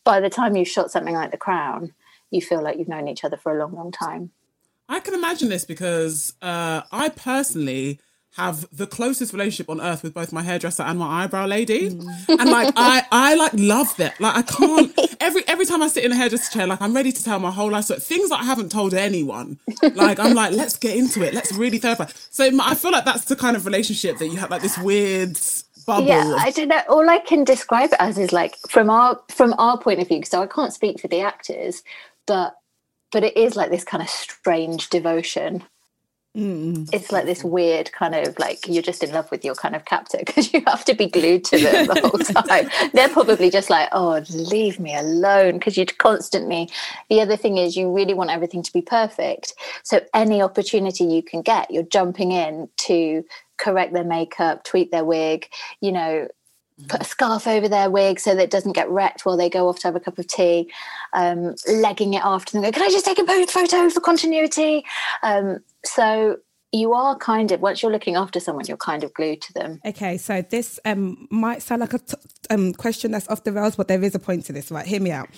[0.05, 1.93] by the time you've shot something like the crown
[2.31, 4.31] you feel like you've known each other for a long long time.
[4.89, 8.01] I can imagine this because uh, I personally
[8.37, 12.51] have the closest relationship on earth with both my hairdresser and my eyebrow lady, and
[12.51, 14.19] like I, I like love that.
[14.21, 17.13] Like I can't every every time I sit in a hairdresser chair, like I'm ready
[17.13, 17.85] to tell my whole life.
[17.87, 19.59] So things that I haven't told anyone,
[19.95, 21.35] like I'm like, let's get into it.
[21.35, 22.05] Let's really therapy.
[22.31, 25.39] So I feel like that's the kind of relationship that you have, like this weird
[25.85, 26.07] bubble.
[26.07, 29.53] yeah i don't know all i can describe it as is like from our from
[29.59, 31.83] our point of view so i can't speak for the actors
[32.27, 32.55] but
[33.11, 35.63] but it is like this kind of strange devotion
[36.35, 39.85] it's like this weird kind of like you're just in love with your kind of
[39.85, 42.71] captor because you have to be glued to them the whole time.
[42.95, 46.71] They're probably just like, oh, leave me alone because you'd constantly.
[47.11, 49.55] The other thing is, you really want everything to be perfect.
[49.83, 53.25] So any opportunity you can get, you're jumping in to
[53.59, 55.49] correct their makeup, tweak their wig,
[55.81, 56.29] you know,
[56.89, 59.69] put a scarf over their wig so that it doesn't get wrecked while they go
[59.69, 60.71] off to have a cup of tea,
[61.13, 62.63] um, legging it after them.
[62.63, 64.85] Go, Can I just take a photo for continuity?
[65.23, 66.37] Um, so
[66.73, 69.81] you are kind of once you're looking after someone, you're kind of glued to them.
[69.85, 72.17] Okay, so this um, might sound like a t-
[72.49, 74.87] um, question that's off the rails, but there is a point to this, right?
[74.87, 75.29] Hear me out.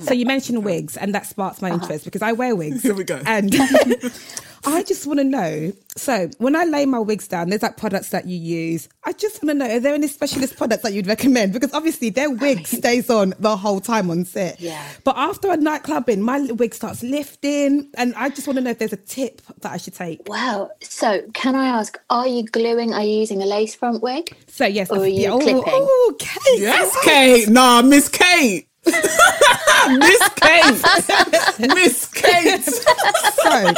[0.00, 2.82] so you mentioned wigs, and that sparks my interest because I wear wigs.
[2.82, 3.20] Here we go.
[3.24, 3.54] And
[4.66, 5.72] I just want to know.
[5.96, 8.88] So when I lay my wigs down, there's like products that you use.
[9.04, 11.52] I just want to know: are there any specialist products that you'd recommend?
[11.52, 14.60] Because obviously their wig stays on the whole time on set.
[14.60, 14.84] Yeah.
[15.04, 18.70] But after a night clubbing, my wig starts lifting, and I just want to know
[18.70, 20.28] if there's a tip that I should take.
[20.28, 20.70] Wow.
[20.82, 22.92] So can I ask, are you gluing?
[22.92, 24.34] Are you using a lace front wig?
[24.48, 25.62] So yes, Or are you oh, clipping?
[25.64, 26.60] oh, Cate.
[26.60, 27.48] Yes, Cate.
[27.54, 28.68] Nah, Miss Cate.
[29.98, 31.74] Miss Cate.
[31.74, 32.64] Miss Cate.
[32.64, 33.72] So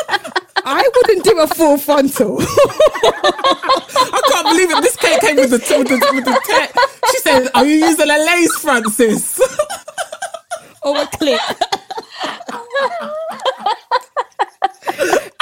[0.65, 2.39] I wouldn't do a full frontal.
[2.43, 4.81] I can't believe it.
[4.83, 6.75] Miss Cate came with the with the, with the tech.
[7.13, 9.41] She said, "Are you using a lace, Francis?"
[10.83, 11.41] or a clip.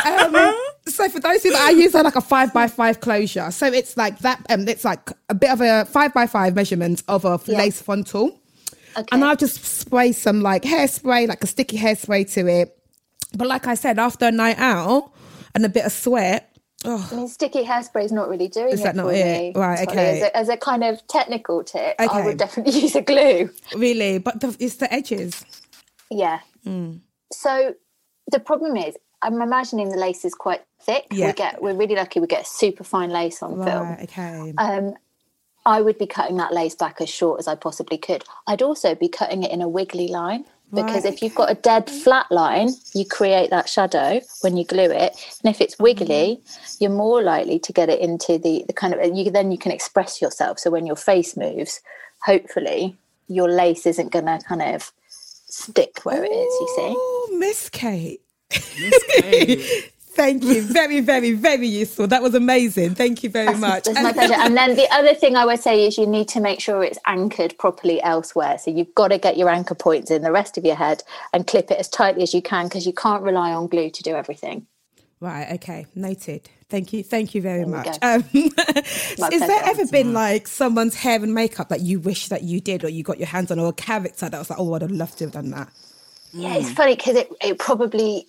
[0.04, 0.54] um,
[0.86, 3.50] so for those who I use like a five by five closure.
[3.50, 4.44] So it's like that.
[4.50, 7.58] Um, it's like a bit of a five by five measurement of a Yeah.
[7.58, 8.38] lace frontal,
[8.96, 9.08] Okay.
[9.12, 12.78] and I'll just spray some like hairspray, like a sticky hairspray to it.
[13.36, 15.12] But like I said, after a night out
[15.54, 18.80] and a bit of sweat, oh, I mean, sticky hairspray is not really doing Is
[18.80, 19.24] it that not for it?
[19.24, 19.52] me.
[19.54, 20.18] Right, okay.
[20.18, 23.50] As a, as a kind of technical tip, I would definitely use a glue.
[23.76, 24.18] really?
[24.18, 25.44] But the, it's the edges.
[26.10, 26.40] Yeah.
[26.64, 27.00] Mm.
[27.32, 27.74] So
[28.30, 31.06] the problem is, I'm imagining the lace is quite thick.
[31.10, 31.28] Yeah.
[31.28, 32.20] We get we're really lucky.
[32.20, 33.96] We get super fine lace on film.
[34.02, 34.52] Okay.
[34.58, 34.94] Um,
[35.66, 38.24] I would be cutting that lace back as short as I possibly could.
[38.46, 41.54] I'd also be cutting it in a wiggly line because Right, if you've got a
[41.54, 45.12] dead flat line, you create that shadow when you glue it.
[45.42, 46.76] And if it's wiggly, mm-hmm.
[46.80, 49.72] you're more likely to get it into the, the kind of you then you can
[49.72, 50.58] express yourself.
[50.58, 51.80] So when your face moves,
[52.22, 52.96] hopefully
[53.28, 56.94] your lace isn't gonna kind of stick where it is, you see.
[56.96, 58.20] Oh, Miss Cate.
[58.50, 59.92] Miss Cate.
[60.14, 60.62] Thank you.
[60.62, 62.06] Very, very, very useful.
[62.06, 62.94] That was amazing.
[62.94, 63.88] Thank you very much.
[63.88, 64.34] It's my pleasure.
[64.34, 66.98] And then the other thing I would say is you need to make sure it's
[67.06, 68.58] anchored properly elsewhere.
[68.58, 71.46] So you've got to get your anchor points in the rest of your head and
[71.46, 74.14] clip it as tightly as you can because you can't rely on glue to do
[74.14, 74.66] everything.
[75.20, 75.52] Right.
[75.54, 75.86] Okay.
[75.94, 76.48] Noted.
[76.68, 77.02] Thank you.
[77.02, 77.98] Thank you very much.
[78.02, 78.50] Um, is
[79.16, 82.88] there ever been like someone's hair and makeup that you wish that you did or
[82.88, 85.18] you got your hands on or a character that was like, oh, I'd have loved
[85.18, 85.70] to have done that?
[86.32, 88.26] Yeah, it's funny because it, it probably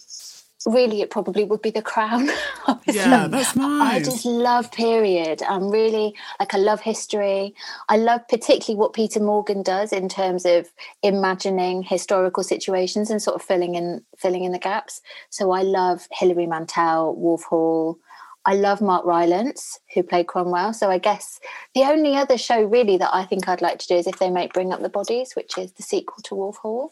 [0.65, 2.27] really it probably would be the crown
[2.85, 3.95] yeah that's nice.
[3.95, 5.41] i just love period.
[5.43, 7.53] I'm really like i love history.
[7.89, 10.71] I love particularly what peter morgan does in terms of
[11.03, 15.01] imagining historical situations and sort of filling in filling in the gaps.
[15.29, 17.99] So i love hilary mantel wolf hall.
[18.47, 20.71] I love Mark Rylance, who played Cromwell.
[20.73, 21.39] So I guess
[21.73, 24.29] the only other show really that I think I'd like to do is if they
[24.29, 26.91] make Bring Up the Bodies, which is the sequel to Wolf Hall.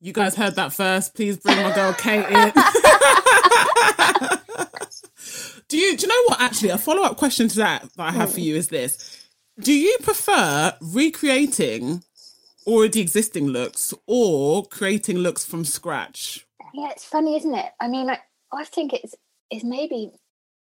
[0.00, 1.14] You guys heard that first.
[1.14, 2.52] Please bring my girl Cate in.
[5.68, 8.32] do you do you know what actually a follow-up question to that that I have
[8.32, 9.26] for you is this.
[9.58, 12.04] Do you prefer recreating
[12.64, 16.46] already existing looks or creating looks from scratch?
[16.74, 17.72] Yeah, it's funny, isn't it?
[17.80, 18.20] I mean, I,
[18.52, 19.16] I think it's
[19.50, 20.12] it's maybe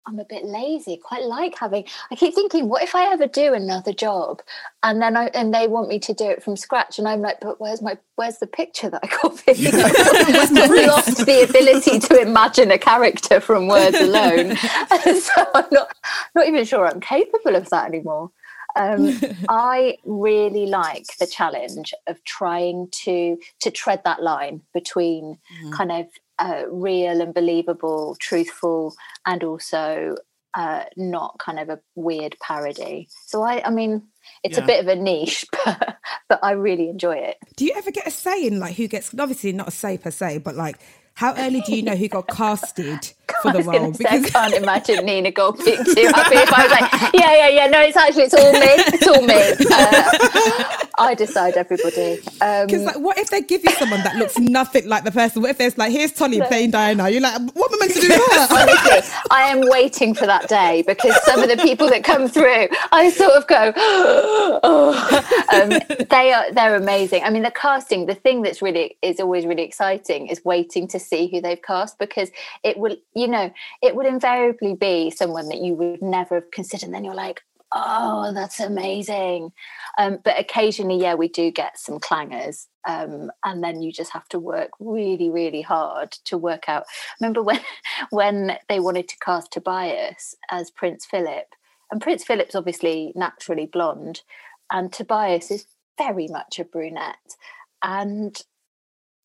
[0.09, 0.97] I'm a bit lazy.
[0.97, 1.85] Quite like having.
[2.11, 4.41] I keep thinking, what if I ever do another job,
[4.83, 7.41] and then I and they want me to do it from scratch, and I'm like,
[7.41, 9.67] but where's my where's the picture that I copied?
[9.67, 14.57] I've lost the ability to imagine a character from words alone,
[15.21, 15.95] so I'm not
[16.35, 18.31] not even sure I'm capable of that anymore.
[18.77, 19.19] Um,
[19.49, 25.73] I really like the challenge of trying to to tread that line between mm.
[25.73, 26.07] kind of
[26.39, 28.95] uh, real and believable, truthful,
[29.27, 30.17] and also
[30.55, 33.09] uh, not kind of a weird parody.
[33.27, 34.03] So I, I mean,
[34.43, 34.65] it's yeah.
[34.65, 35.97] a bit of a niche, but,
[36.29, 37.37] but I really enjoy it.
[37.57, 39.13] Do you ever get a say in like who gets?
[39.19, 40.79] Obviously, not a say per se, but like
[41.15, 43.13] how early do you know who got casted
[43.43, 43.93] for the role?
[43.93, 47.49] Because I can't imagine Nina Gold being too happy if I was like, yeah, yeah,
[47.49, 47.67] yeah.
[47.67, 48.61] No, it's actually it's all me.
[48.61, 49.35] It's all me.
[49.71, 52.17] Uh, I decide everybody.
[52.17, 55.43] Because um, like, what if they give you someone that looks nothing like the person?
[55.43, 57.09] What if there's like, here's Tolly playing Diana?
[57.09, 58.49] You're like, what am I meant to do that?
[58.51, 62.69] Honestly, I am waiting for that day because some of the people that come through,
[62.93, 65.25] I sort of go, oh.
[65.53, 65.71] Um,
[66.11, 67.23] they are they're amazing.
[67.25, 70.99] I mean, the casting, the thing that's really is always really exciting is waiting to
[70.99, 72.31] see who they've cast because
[72.65, 73.53] it will, you know,
[73.83, 76.85] it would invariably be someone that you would never have considered.
[76.85, 79.53] And then you're like, oh, that's amazing.
[79.99, 82.67] Um, but occasionally, yeah, we do get some clangers.
[82.87, 86.85] Um, and then you just have to work really, really hard to work out.
[87.21, 87.61] Remember when
[88.11, 91.55] when they wanted to cast Tobias as Prince Philip,
[91.91, 94.23] and Prince Philip's obviously naturally blonde,
[94.71, 95.67] and Tobias is
[95.99, 97.37] very much a brunette.
[97.83, 98.41] And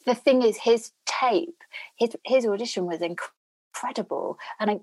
[0.05, 1.63] the thing is, his tape,
[1.95, 3.42] his his audition was incredible,
[4.59, 4.79] and I,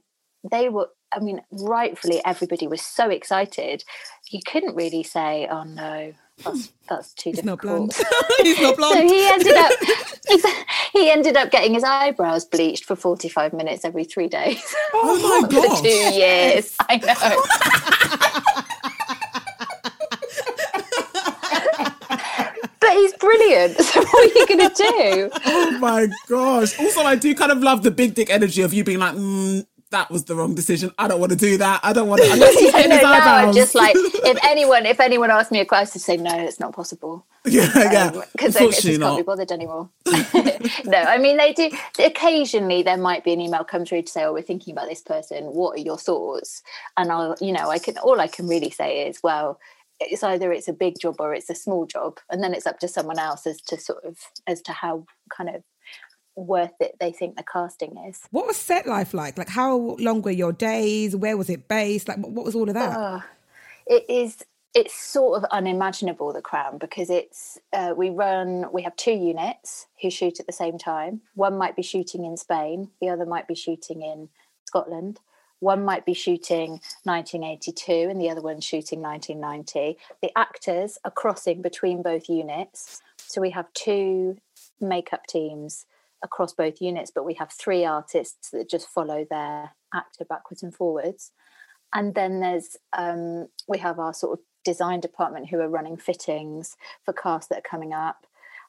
[0.51, 3.85] they were I mean, rightfully, everybody was so excited.
[4.31, 6.13] You couldn't really say, "Oh no,
[6.45, 8.01] that's that's too He's difficult."
[8.43, 8.95] He's not blonde.
[9.01, 9.73] so he ended up
[10.93, 14.63] he ended up getting his eyebrows bleached for forty five minutes every three days.
[14.95, 15.79] Oh my god!
[15.79, 18.40] for two years, I know.
[22.91, 23.77] But he's brilliant.
[23.91, 25.31] So what are you going to do?
[25.47, 26.79] Oh my gosh!
[26.79, 29.67] Also, I do kind of love the big dick energy of you being like, mm,
[29.91, 30.93] that was the wrong decision.
[30.97, 31.81] I don't want to do that.
[31.83, 32.29] I don't want to.
[32.29, 36.17] yeah, no, now I'm just like, if anyone, if anyone asked me a question, say
[36.19, 37.27] no, it's not possible.
[37.45, 38.23] Yeah, um, yeah.
[38.33, 39.09] Because they just not.
[39.09, 39.89] can't be bothered anymore.
[40.85, 41.71] no, I mean they do.
[41.99, 45.03] Occasionally, there might be an email come through to say, "Oh, we're thinking about this
[45.03, 45.47] person.
[45.47, 46.63] What are your thoughts?"
[46.97, 47.99] And I'll, you know, I can.
[47.99, 49.59] All I can really say is, well,
[50.01, 52.79] it's either it's a big job or it's a small job, and then it's up
[52.81, 55.63] to someone else as to sort of as to how kind of
[56.37, 58.23] worth it they think the casting is.
[58.31, 59.37] What was set life like?
[59.37, 61.15] Like how long were your days?
[61.15, 62.09] Where was it based?
[62.09, 62.97] Like what was all of that?
[62.97, 63.21] Uh,
[63.87, 68.95] it is it's sort of unimaginable the crown because it's uh, we run we have
[68.97, 73.09] two units who shoot at the same time one might be shooting in spain the
[73.09, 74.29] other might be shooting in
[74.65, 75.19] scotland
[75.61, 81.63] one might be shooting 1982 and the other one shooting 1990 the actors are crossing
[81.63, 83.03] between both units.
[83.19, 84.39] So we have two
[84.81, 85.87] makeup teams
[86.23, 90.75] across both units, but we have three artists that just follow their actor backwards and
[90.75, 91.33] forwards.
[91.95, 96.77] And then there's um, we have our sort of design department who are running fittings
[97.05, 98.27] for casts that are coming up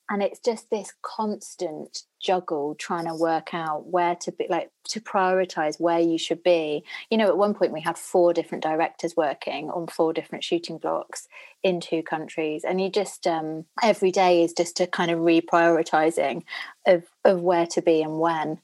[0.09, 4.99] and it's just this constant juggle trying to work out where to be like to
[4.99, 9.15] prioritize where you should be you know at one point we had four different directors
[9.15, 11.27] working on four different shooting blocks
[11.63, 16.43] in two countries and you just um, every day is just a kind of reprioritizing
[16.85, 18.59] of of where to be and when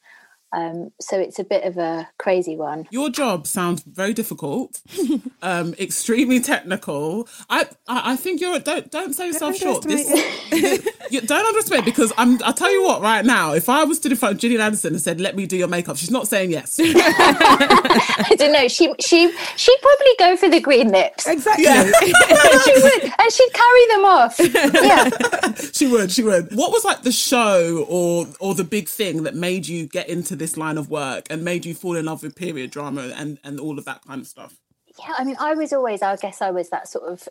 [0.53, 2.87] um, so it's a bit of a crazy one.
[2.89, 4.81] Your job sounds very difficult,
[5.41, 7.27] um, extremely technical.
[7.49, 9.83] I, I, I think you're don't don't sell yourself short.
[9.83, 10.07] This
[11.09, 12.41] You don't underestimate because I'm.
[12.43, 13.01] I'll tell you what.
[13.01, 15.45] Right now, if I was stood in front of Gillian Anderson and said, "Let me
[15.45, 16.79] do your makeup," she's not saying yes.
[16.83, 18.67] I don't know.
[18.67, 21.27] She she she'd probably go for the green lips.
[21.27, 21.65] Exactly.
[21.65, 24.39] she would, and she'd carry them off.
[24.39, 25.53] Yeah.
[25.73, 26.11] she would.
[26.11, 26.55] She would.
[26.55, 30.35] What was like the show or or the big thing that made you get into
[30.35, 33.59] this line of work and made you fall in love with period drama and and
[33.59, 34.57] all of that kind of stuff?
[34.99, 37.27] Yeah, I mean, I was always, I guess I was that sort of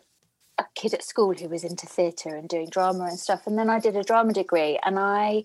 [0.59, 3.47] a kid at school who was into theatre and doing drama and stuff.
[3.47, 5.45] And then I did a drama degree and I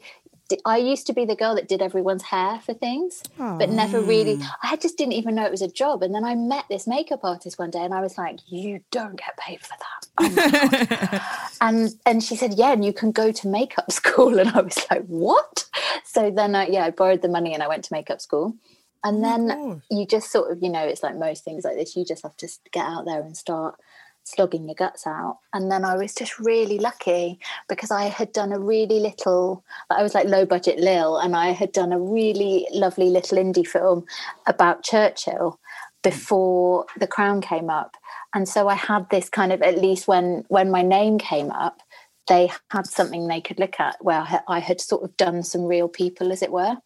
[0.66, 3.24] I used to be the girl that did everyone's hair for things,
[3.58, 4.40] but never really.
[4.64, 6.04] I just didn't even know it was a job.
[6.04, 9.18] And then I met this makeup artist one day, and I was like, "You don't
[9.18, 13.48] get paid for that." Oh and and she said, "Yeah, and you can go to
[13.48, 15.66] makeup school." And I was like, "What?"
[16.06, 18.56] So then, I, yeah, I borrowed the money and I went to makeup school.
[19.04, 21.96] And then you just sort of, you know, it's like most things like this.
[21.96, 23.80] You just have to get out there and start
[24.24, 25.40] slogging your guts out.
[25.54, 30.04] And then I was just really lucky because I had done a really little, I
[30.04, 34.06] was like low budget Lil, and I had done a really lovely little indie film
[34.48, 35.60] about Churchill
[36.04, 37.96] before The Crown came up.
[38.34, 41.82] And so I had this kind of, at least when when my name came up,
[42.28, 45.90] they had something they could look at where I had, sort of done some real
[45.90, 46.78] people, as it were,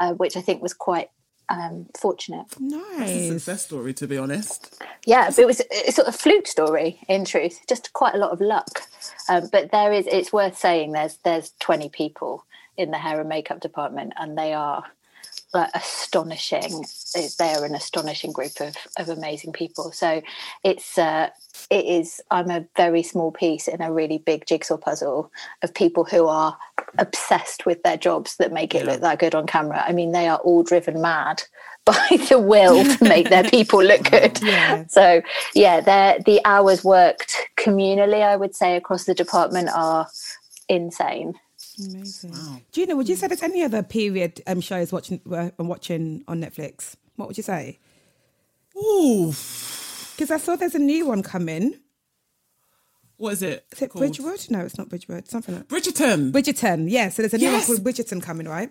[0.00, 1.10] uh, which I think was quite
[1.48, 2.46] um, fortunate.
[2.50, 2.64] It's a
[2.98, 3.28] Nice.
[3.28, 4.82] success story, to be honest.
[5.06, 8.30] Yeah, but it was a sort of fluke story in truth, just quite a lot
[8.30, 8.82] of luck.
[9.28, 12.44] Um, but there is, it's worth saying, there's there's 20 people
[12.76, 14.84] in the hair and makeup department, and they are
[15.54, 16.84] like astonishing.
[17.38, 19.92] They are an astonishing group of, of amazing people.
[19.92, 20.22] So
[20.64, 21.30] it's uh,
[21.70, 22.20] it is.
[22.30, 25.32] I'm a very small piece in a really big jigsaw puzzle
[25.62, 26.56] of people who are
[26.98, 29.82] obsessed with their jobs that make it look that good on camera.
[29.86, 31.42] I mean, they are all driven mad
[31.84, 34.38] by the will to make their people look good.
[34.42, 34.84] Yeah.
[34.88, 35.22] So
[35.54, 40.08] yeah, they're- the hours worked communally, I would say, across the department are
[40.68, 41.34] insane.
[41.78, 42.34] Amazing.
[42.72, 46.94] Gina, would you say there's any other period um, shows watching uh, watching on Netflix?
[47.16, 47.78] What would you say?
[48.76, 49.28] Ooh,
[50.16, 51.74] Because I saw there's a new one coming.
[53.16, 53.64] what is it?
[53.72, 54.02] Is it called?
[54.02, 54.46] Bridgewood?
[54.50, 55.28] No, it's not Bridgewood.
[55.28, 56.30] Something like Bridgerton.
[56.32, 56.86] Bridgerton.
[56.88, 57.68] Yeah, so there's a new Yes.
[57.68, 58.70] one called Bridgerton coming, right?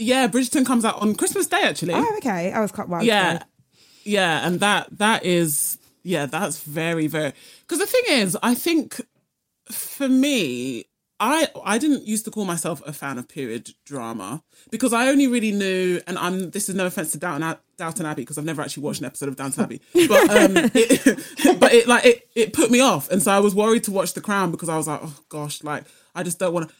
[0.00, 1.94] yeah, Bridgerton comes out on Christmas Day, actually.
[1.94, 2.52] Oh, okay.
[2.52, 3.04] I was quite wild.
[3.04, 3.42] yeah
[4.04, 9.02] yeah and that that is yeah that's very very because the thing is i think
[9.70, 10.84] for me
[11.20, 15.26] i i didn't used to call myself a fan of period drama because i only
[15.26, 18.62] really knew and i'm this is no offense to downton, downton abbey because i've never
[18.62, 22.52] actually watched an episode of downton abbey but um it, but it like it, it
[22.52, 24.86] put me off and so i was worried to watch the crown because i was
[24.86, 26.74] like oh gosh like i just don't want to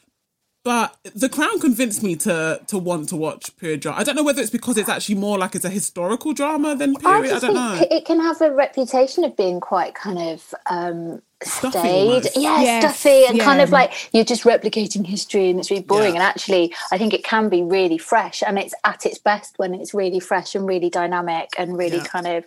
[0.68, 4.00] but The Crown convinced me to to want to watch period drama.
[4.00, 6.94] I don't know whether it's because it's actually more like it's a historical drama than
[6.94, 7.26] period.
[7.26, 7.86] I, just don't know.
[7.90, 12.36] it can have a reputation of being quite kind of um, Stuffy almost.
[12.36, 16.14] yeah, Yes, stuffy, and kind of like you're just replicating history, and it's really boring.
[16.14, 16.20] Yeah.
[16.20, 19.72] And actually, I think it can be really fresh, and it's at its best when
[19.74, 22.04] it's really fresh and really dynamic and really Yeah.
[22.04, 22.44] kind of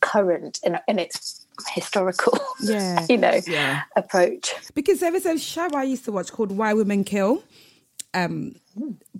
[0.00, 3.06] current in, in its historical, Yeah.
[3.08, 3.82] you know, Yeah.
[3.96, 4.54] approach.
[4.74, 7.42] Because there is a show I used to watch called Why Women Kill.
[8.14, 8.54] Um,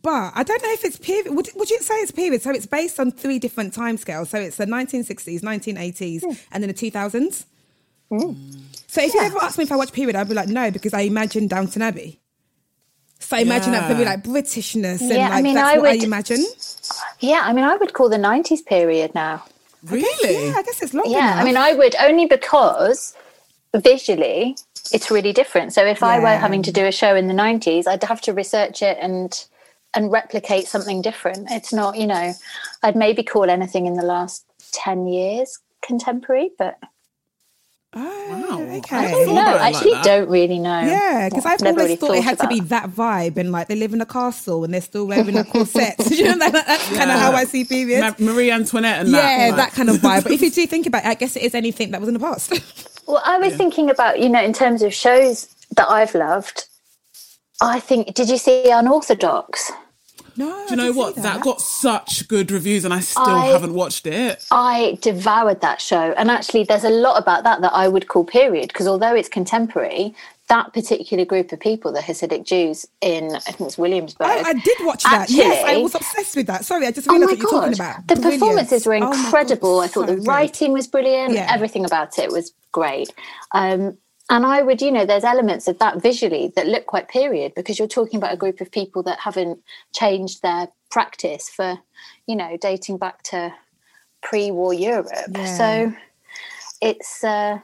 [0.03, 1.35] but I don't know if it's period.
[1.35, 2.43] Would, would you say it's period?
[2.43, 4.29] So it's based on three different timescales.
[4.29, 7.45] So it's the 1960s, 1980s, and then the 2000s.
[8.11, 8.37] Mm.
[8.87, 10.95] So if you ever ask me if I watch period, I'd be like, no, because
[10.95, 12.21] I imagine Downton Abbey.
[13.21, 14.11] So I imagine that maybe Yeah.
[14.11, 16.45] like Britishness and Yeah, I mean, that's I what I would- imagine.
[17.21, 19.45] Yeah, I mean, I would call the 90s period now.
[19.85, 20.47] Really?
[20.49, 21.41] Yeah, I guess it's long Yeah, enough.
[21.41, 23.15] I mean, I would only because
[23.77, 24.57] visually
[24.93, 25.73] it's really different.
[25.75, 28.33] So if I were having to do a show in the 90s, I'd have to
[28.33, 29.45] research it and
[29.95, 31.49] and replicate something different.
[31.51, 32.35] It's not, you know,
[32.83, 36.79] I'd maybe call anything in the last 10 years contemporary, but.
[38.79, 38.97] Okay.
[38.97, 39.41] I I thought don't know.
[39.43, 40.05] I like actually that.
[40.05, 40.81] don't really know.
[40.81, 43.53] Yeah, because Well, I've never always really thought it had to be that vibe and
[43.53, 45.95] like they live in a castle and they're still wearing a corset.
[46.11, 48.01] you know, that, that's kind of how I see period.
[48.01, 49.57] Ma- Marie Antoinette and yeah, that.
[49.57, 50.23] that, kind of vibe.
[50.25, 52.15] But if you do think about it, I guess it is anything that was in
[52.15, 52.53] the past.
[53.09, 56.67] Well, I was thinking about, you know, in terms of shows that I've loved,
[57.63, 59.73] I think, did you see Unorthodox?
[60.39, 61.17] No, Do you know what?
[61.17, 61.41] That.
[61.43, 64.45] got such good reviews, and I still I- haven't watched it.
[64.51, 66.15] I devoured that show.
[66.17, 69.29] And actually, there's a lot about that that I would call period, because although it's
[69.29, 70.15] contemporary,
[70.49, 74.29] that particular group of people, the Hasidic Jews in, I think it's Williamsburg.
[74.31, 75.29] Oh, I did watch that.
[75.29, 76.65] yes, I was obsessed with that.
[76.65, 78.07] Sorry, I just Oh realised my what you're talking about.
[78.09, 78.41] The Brilliant.
[78.41, 79.81] performances were Oh incredible.
[79.81, 80.27] I thought so the good.
[80.27, 81.35] writing was brilliant.
[81.35, 81.53] Yeah.
[81.53, 83.13] Everything about it was great.
[83.53, 83.99] Um,
[84.31, 87.79] and I would, you know, there's elements of that visually that look quite period because
[87.79, 89.61] you're talking about a group of people that haven't
[89.95, 91.79] changed their practice for,
[92.27, 93.53] you know, dating back to
[94.23, 95.09] pre-war Europe.
[95.31, 95.57] Yeah.
[95.57, 95.95] So
[96.83, 97.59] it's, uh,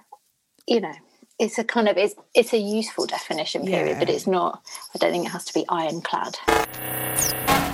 [0.66, 0.94] you know,
[1.38, 3.98] it's a kind of it's it's a useful definition period, Yeah.
[3.98, 4.62] but it's not.
[4.94, 6.38] I don't think it has to be ironclad.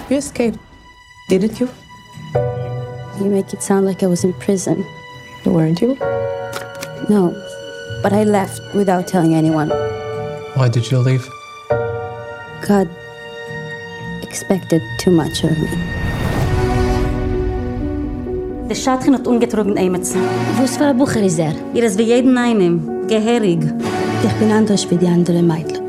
[0.09, 0.59] You escaped,
[1.29, 1.69] didn't you?
[3.21, 4.85] You make it sound like I was in prison.
[5.45, 5.95] Weren't you?
[7.09, 7.35] No,
[8.03, 9.71] but I left without telling anyone.
[10.55, 11.29] Why did you leave?
[12.67, 12.89] God
[14.23, 15.69] expected too much of me.
[18.69, 20.21] Der Schatten hat ungetrogen einmetzen.
[20.61, 21.53] Was für ein Bucher ist er?
[21.75, 23.61] Ihr ist wie jeden einen, geherig.
[24.23, 25.81] Ich bin anders wie die anderen Mädchen.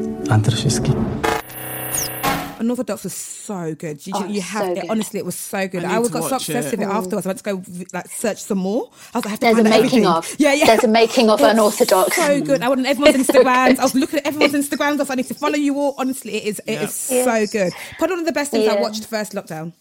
[2.62, 2.66] Andrzejewski.
[2.66, 4.06] Unorthodox was so good.
[4.08, 4.90] You, Oh, you have so to, good.
[4.90, 5.84] honestly, it was so good.
[5.84, 6.80] I I, got so obsessed it.
[6.80, 6.98] with it oh.
[6.98, 7.26] afterwards.
[7.26, 8.90] I had to go like search some more.
[9.14, 10.06] I was like, I have to There's a find out making everything.
[10.08, 10.36] of.
[10.40, 10.66] Yeah, yeah.
[10.68, 12.16] There's a making of It's Unorthodox.
[12.16, 12.62] So good.
[12.62, 13.80] I went on everyone's Instagrams.
[13.80, 14.82] I was looking at everyone's Instagrams.
[14.82, 15.96] I was like, I need to follow you all.
[15.98, 17.24] Honestly, it is it is Yeah.
[17.26, 17.52] so Yes.
[17.52, 17.74] good.
[17.98, 18.82] Probably one of the best things I Yeah.
[18.82, 19.74] watched first lockdown.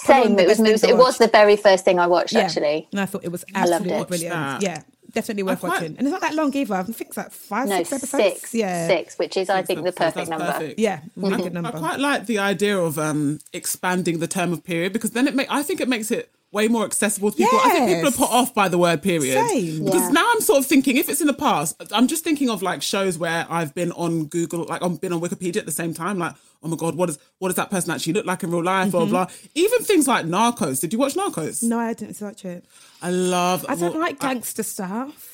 [0.00, 0.38] Same.
[0.38, 0.84] It was, it was.
[0.84, 2.34] It was the very first thing I watched.
[2.34, 2.40] Yeah.
[2.40, 4.08] Actually, And I thought it was I loved absolutely it.
[4.08, 4.62] brilliant.
[4.62, 4.82] Yeah.
[5.16, 5.96] Definitely worth quite- watching.
[5.98, 6.74] And it's not that long either.
[6.74, 8.22] I think it's like five, no, six episodes.
[8.40, 8.54] six.
[8.54, 8.86] Yeah.
[8.86, 10.52] Six, which is I think the That's perfect number.
[10.52, 10.78] perfect.
[10.78, 14.92] Yeah, really good I quite like the idea of um, expanding the term of period
[14.92, 17.58] because then it make I think it makes it way more accessible to people.
[17.62, 19.84] I think people are put off by the word period Same.
[19.84, 20.08] because Yeah.
[20.10, 22.82] now I'm sort of thinking if it's in the past, I'm just thinking of like
[22.82, 26.18] shows where I've been on Google, like I've been on Wikipedia at the same time,
[26.18, 26.34] like
[26.66, 28.90] oh my god, what is what does that person actually look like in real life?
[28.90, 29.26] Blah blah.
[29.54, 30.80] Even things like Narcos.
[30.80, 31.62] Did you watch Narcos?
[31.62, 32.64] No, I didn't watch it.
[33.00, 33.64] I love.
[33.68, 35.32] I don't well, like gangster stuff.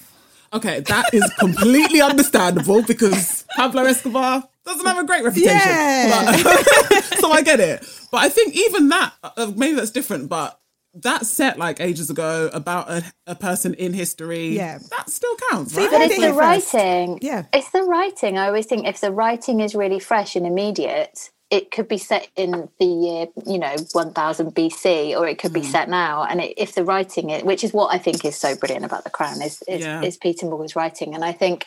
[0.52, 5.56] Okay, that is completely understandable because Pablo Escobar doesn't have a great reputation.
[5.56, 6.42] Yeah.
[6.42, 7.82] But- so I get it.
[8.10, 10.60] But I think even that, uh, maybe that's different, but
[10.94, 14.78] that set like ages ago about a, a person in history, Yeah.
[14.90, 15.90] that still counts, See, right?
[15.90, 16.74] but But it's the it first.
[16.74, 17.18] writing.
[17.22, 17.44] Yeah.
[17.52, 18.38] It's the writing.
[18.38, 22.28] I always think if the writing is really fresh and immediate, it could be set
[22.36, 25.60] in the year, you know, 1000 BC, or it could Hmm.
[25.60, 26.24] be set now.
[26.24, 29.04] And it, if the writing, it, which is what I think is so brilliant about
[29.04, 30.02] The Crown, is is, Yeah.
[30.02, 31.14] is Peter Morgan's writing.
[31.14, 31.66] And I think,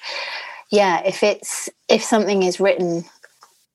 [0.71, 3.05] yeah, if it's if something is written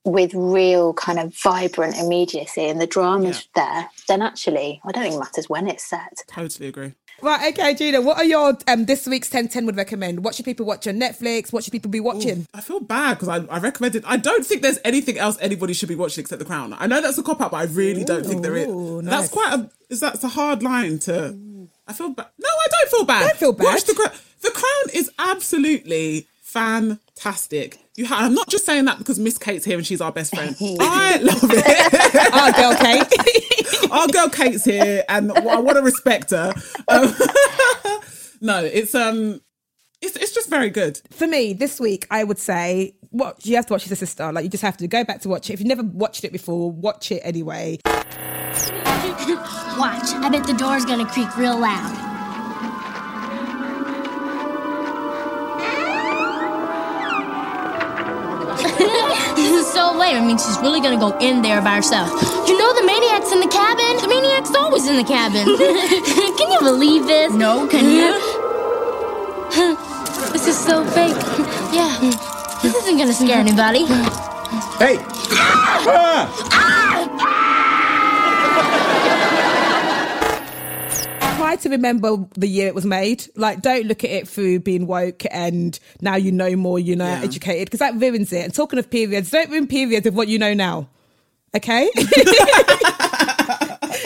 [0.03, 5.15] with real kind of vibrant immediacy and the drama's there, then actually, I don't think
[5.15, 6.23] it matters when it's set.
[6.27, 6.93] Totally agree.
[7.21, 10.23] Right, okay, Gina, what are your um this week's 10 10 would recommend?
[10.23, 11.53] What should people watch on Netflix?
[11.53, 12.47] What should people be watching?
[12.53, 14.03] I feel bad because I, I recommended.
[14.07, 16.75] I don't think there's anything else anybody should be watching except The Crown.
[16.79, 18.67] I know that's a cop out, but I really don't think there is.
[18.67, 19.69] Ooh, That's quite a.
[19.89, 21.37] Is that's a hard line to.
[21.87, 22.27] I feel bad.
[22.39, 23.27] No, I don't feel bad.
[23.27, 23.65] Don't feel bad.
[23.65, 23.93] Watch the
[24.41, 27.80] The Crown is absolutely fantastic.
[28.01, 30.33] You ha- I'm not just saying that because Miss Cate's here and she's our best
[30.33, 30.55] friend.
[30.81, 32.33] I love it.
[32.33, 33.91] Our girl Cate.
[33.91, 36.51] our girl Cate's here, and I want to respect her.
[36.87, 37.13] Um,
[38.41, 39.39] no, it's um,
[40.01, 40.99] it's it's just very good.
[41.11, 44.31] For me, this week, I would say what you have to watch as a sister.
[44.33, 45.53] Like you just have to go back to watch it.
[45.53, 47.77] If you've never watched it before, watch it anyway.
[47.85, 48.01] Watch.
[50.15, 52.10] I bet the door's gonna creak real loud.
[59.73, 60.17] So lame.
[60.17, 62.09] I mean, she's really gonna go in there by herself.
[62.47, 63.97] You know the maniac's in the cabin.
[64.01, 65.45] The maniac's always in the cabin.
[66.37, 67.33] can you believe this?
[67.33, 68.11] No, can you?
[70.33, 71.15] this is so fake.
[71.73, 71.97] yeah.
[72.61, 73.85] This isn't gonna scare anybody.
[74.77, 74.99] Hey!
[75.83, 76.29] Ah!
[76.51, 77.07] Ah!
[77.19, 77.50] Ah!
[81.51, 83.25] Try to remember the year it was made.
[83.35, 87.03] Like, don't look at it through being woke and now you know more, you know,
[87.03, 87.23] Yeah.
[87.23, 88.45] educated, because that ruins it.
[88.45, 90.87] And talking of periods, don't ruin periods of what you know now.
[91.53, 91.91] Okay?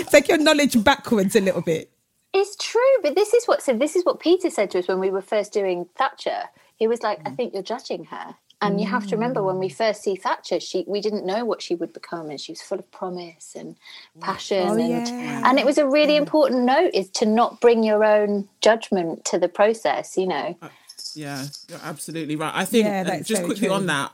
[0.10, 1.92] Take your knowledge backwards a little bit.
[2.34, 5.00] It's true, but this is what so this is what Peter said to us when
[5.00, 6.46] we were first doing Thatcher.
[6.78, 7.38] He was like, "I mm.
[7.38, 9.76] think you're judging her." And you have to remember when we mm.
[9.76, 12.80] first see Thatcher, she we didn't know what she would become, and she was full
[12.80, 13.76] of promise and
[14.18, 14.22] mm.
[14.22, 15.42] passion, Oh, and yeah.
[15.46, 16.20] and it was a really mm.
[16.20, 20.18] important note is to not bring your own judgment to the process.
[20.18, 20.70] You know, uh,
[21.14, 22.54] Yeah, you're absolutely right.
[22.56, 23.76] I think Yeah, and that's just very quickly true.
[23.76, 24.12] on that,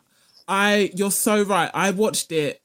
[0.48, 1.70] I you're so right.
[1.74, 2.62] I watched it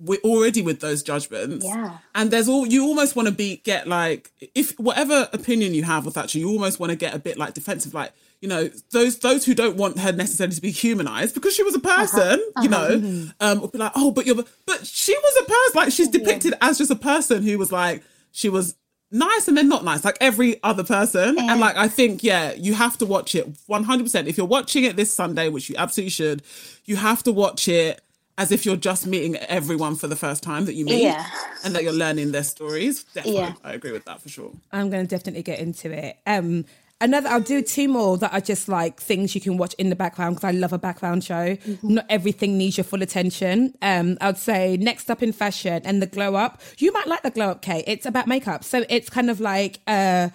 [0.00, 1.64] we're already with those judgments.
[1.64, 1.98] Yeah.
[2.14, 6.04] And there's all you almost want to be get like if whatever opinion you have
[6.04, 9.18] with Thatcher, you almost want to get a bit like defensive, like you know those
[9.18, 12.68] those who don't want her necessarily to be humanized because she was a person, you
[12.68, 14.36] know, um, will be like, oh, but you're,
[14.66, 15.72] but she was a person.
[15.74, 18.74] Like she's depicted as just a person who was like she was
[19.10, 21.38] nice and then not nice, like every other person.
[21.38, 24.02] And like I think, yeah, you have to watch it 100.
[24.04, 26.42] percent If you're watching it this Sunday, which you absolutely should,
[26.84, 28.00] you have to watch it
[28.36, 31.26] as if you're just meeting everyone for the first time that you meet, Yeah.
[31.64, 33.02] and that you're learning their stories.
[33.02, 33.54] Definitely, Yeah.
[33.64, 34.52] I agree with that for sure.
[34.70, 36.18] I'm going to definitely get into it.
[36.24, 36.64] Um,
[37.00, 39.96] another, I'll do two more that are just like things you can watch in the
[39.96, 41.56] background because I love a background show.
[41.82, 43.74] Not everything needs your full attention.
[43.82, 46.60] Um, I'd say next up in fashion and the glow up.
[46.78, 47.84] You might like the glow up, Cate.
[47.86, 50.30] It's about makeup, so it's kind of like uh,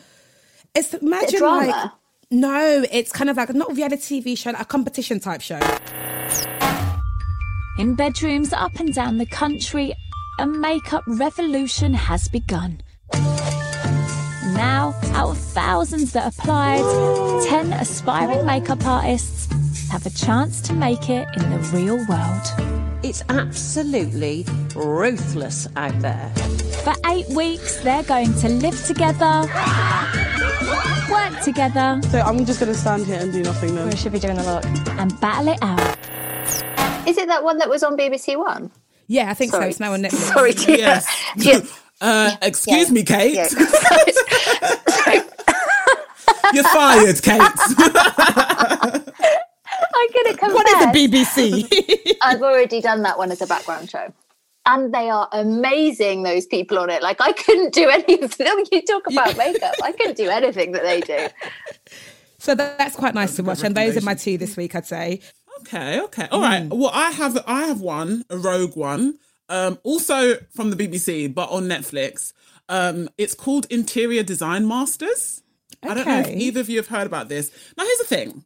[0.76, 1.68] it's imagine drama?
[1.68, 1.91] like.
[2.32, 5.59] No, it's kind of like not a reality TV show, like a competition type show.
[7.78, 9.93] In bedrooms up and down the country,
[10.39, 12.82] a makeup revolution has begun.
[14.54, 16.84] Now, out of thousands that applied,
[17.47, 19.47] 10 aspiring makeup artists
[19.91, 22.99] have a chance to make it in the real world.
[23.04, 24.45] It's absolutely
[24.76, 26.30] ruthless out there.
[26.84, 29.41] For eight weeks, they're going to live together,
[31.12, 31.99] work together.
[32.10, 33.89] So I'm just going to stand here and do nothing then.
[33.89, 34.66] We should be doing a lot.
[34.66, 35.97] And battle it out.
[37.08, 38.72] Is it that one that was on BBC One?
[39.08, 39.66] Yeah, I think Sorry.
[39.66, 39.70] so.
[39.70, 40.34] It's now on Netflix.
[40.34, 40.78] Sorry, Tia.
[40.78, 41.08] Yes.
[41.39, 41.62] Tia.
[42.04, 42.93] Uh, excuse Yeah.
[42.93, 43.34] me, Cate.
[43.36, 43.47] Yeah.
[46.54, 47.41] You're fired, Cate.
[49.95, 50.54] I'm gonna confess.
[50.54, 52.16] What is the BBC?
[52.22, 54.14] I've already done that one as a background show.
[54.66, 57.01] And they are amazing, those people on it.
[57.01, 58.66] Like, I couldn't do anything.
[58.72, 59.74] You talk about makeup.
[59.84, 61.28] I couldn't do anything that they do.
[62.38, 63.64] so that's quite nice to watch.
[63.64, 65.22] And those are my two this week, I'd say.
[65.62, 66.28] Okay, okay.
[66.32, 66.68] All right.
[66.70, 69.18] Well, I have I have one, a rogue one.
[69.50, 72.34] Um, also from the BBC, but on Netflix.
[72.70, 75.44] Um, it's called Interior Design Masters.
[75.84, 77.52] I don't know if either of you have heard about this.
[77.78, 78.46] Now, here's the thing.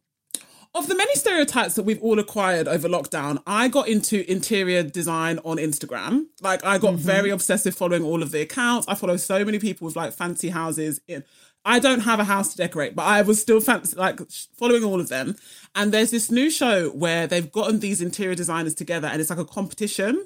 [0.74, 5.38] Of the many stereotypes that we've all acquired over lockdown, I got into interior design
[5.44, 6.26] on Instagram.
[6.42, 8.86] Like, I got very obsessive following all of the accounts.
[8.86, 11.00] I follow so many people with like fancy houses.
[11.08, 11.24] In
[11.68, 14.20] I don't have a house to decorate, but I was still fancy, like
[14.58, 15.36] following all of them.
[15.74, 19.38] And there's this new show where they've gotten these interior designers together, and it's like
[19.38, 20.22] a competition.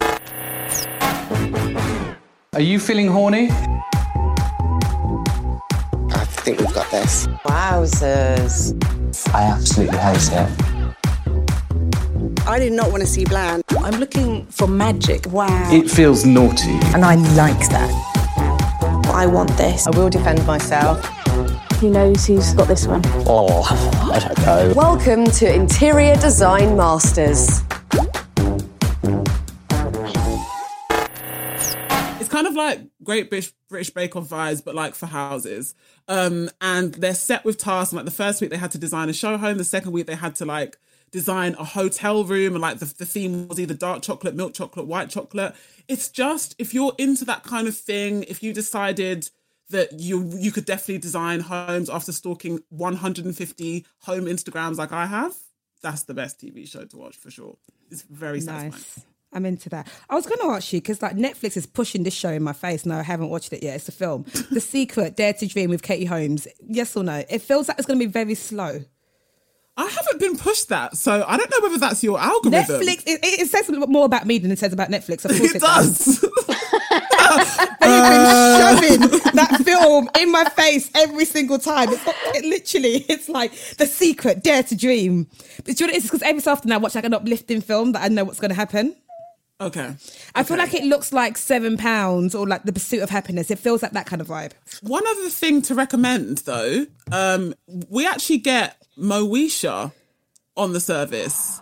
[2.52, 3.48] Are you feeling horny?
[6.12, 7.26] I think we've got this.
[7.44, 8.78] Wowzers.
[9.34, 10.48] I absolutely hate it.
[12.46, 13.64] I did not want to see bland.
[13.80, 15.26] I'm looking for magic.
[15.26, 15.72] Wow.
[15.72, 16.78] It feels naughty.
[16.94, 17.90] And I like that.
[19.12, 19.88] I want this.
[19.88, 21.04] I will defend myself.
[21.82, 23.02] Who knows who's got this one?
[23.26, 23.64] Oh,
[24.12, 24.72] I don't know.
[24.76, 27.60] Welcome to Interior Design Masters.
[32.20, 35.74] It's kind of like Great British, British Bake Off vibes, but like for houses.
[36.06, 37.92] Um, and they're set with tasks.
[37.92, 39.58] Like the first week they had to design a show home.
[39.58, 40.78] The second week they had to like
[41.10, 44.86] design a hotel room, and like the, the theme was either dark chocolate, milk chocolate,
[44.86, 45.56] white chocolate.
[45.88, 49.30] It's just if you're into that kind of thing, if you decided
[49.72, 55.34] that you you could definitely design homes after stalking 150 home Instagrams like I have,
[55.82, 57.56] that's the best TV show to watch for sure.
[57.90, 58.70] It's very satisfying.
[58.70, 59.00] Nice.
[59.34, 59.88] I'm into that.
[60.10, 62.52] I was going to ask you because like Netflix is pushing this show in my
[62.52, 62.84] face.
[62.84, 63.76] No, I haven't watched it yet.
[63.76, 66.46] It's a film, The Secret, Dare to Dream with Katie Holmes.
[66.66, 67.24] Yes or no?
[67.30, 68.84] It feels like it's going to be very slow.
[69.74, 72.82] I haven't been pushed that, so I don't know whether that's your algorithm.
[72.82, 73.04] Netflix.
[73.06, 75.24] It, it says more about me than it says about Netflix.
[75.24, 76.20] Of course, It it, does.
[76.20, 76.46] does.
[77.80, 78.26] They've been
[78.58, 81.90] shoving that film in my face every single time.
[81.90, 85.26] It's not, it literally, it's like The Secret, Dare to Dream.
[85.64, 86.04] But do you know what it is?
[86.04, 88.50] Because every so often I watch like an uplifting film that I know what's going
[88.50, 88.96] to happen.
[89.60, 89.94] Okay.
[90.34, 93.48] I feel like it looks like Seven Pounds or like The Pursuit of Happiness.
[93.48, 94.52] It feels like that kind of vibe.
[94.82, 97.54] One other thing to recommend, though, um,
[97.88, 99.92] we actually get Moesha
[100.56, 101.60] on the service,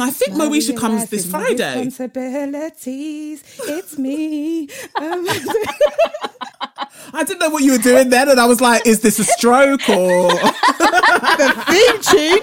[0.00, 1.84] and I think Moesha Life comes this Friday.
[1.84, 3.42] Responsibilities.
[3.64, 4.68] It's me.
[4.94, 5.26] Um,
[7.12, 9.24] I didn't know what you were doing then, and I was like, "Is this a
[9.24, 12.42] stroke or?" the theme tune.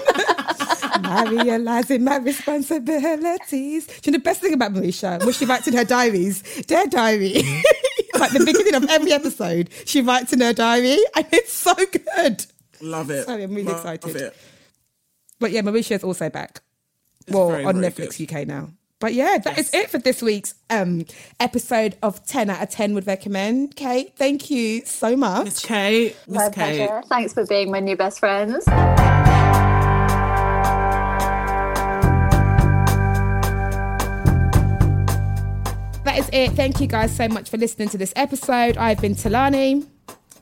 [1.08, 3.86] I realizing my responsibilities.
[3.86, 5.24] Do you know the best thing about Moesha?
[5.24, 7.42] Was she writes in her diaries, their diary.
[8.18, 12.44] like the beginning of every episode, she writes in her diary, and it's so good.
[12.82, 13.24] Love it.
[13.24, 14.16] Sorry, I'm really Love excited.
[14.16, 14.36] it.
[15.38, 16.60] But yeah, is also back.
[17.28, 18.70] Well, very, on very Netflix UK now.
[18.98, 21.04] But yeah, that is it for this week's um,
[21.38, 23.76] episode of 10 out of 10 would recommend.
[23.76, 25.44] Cate, thank you so much.
[25.44, 26.88] Miss Cate, Miss My Cate.
[26.88, 27.02] pleasure.
[27.08, 28.64] Thanks for being my new best friends.
[36.04, 36.52] That is it.
[36.52, 38.76] Thank you guys so much for listening to this episode.
[38.78, 39.86] I've been Tolani.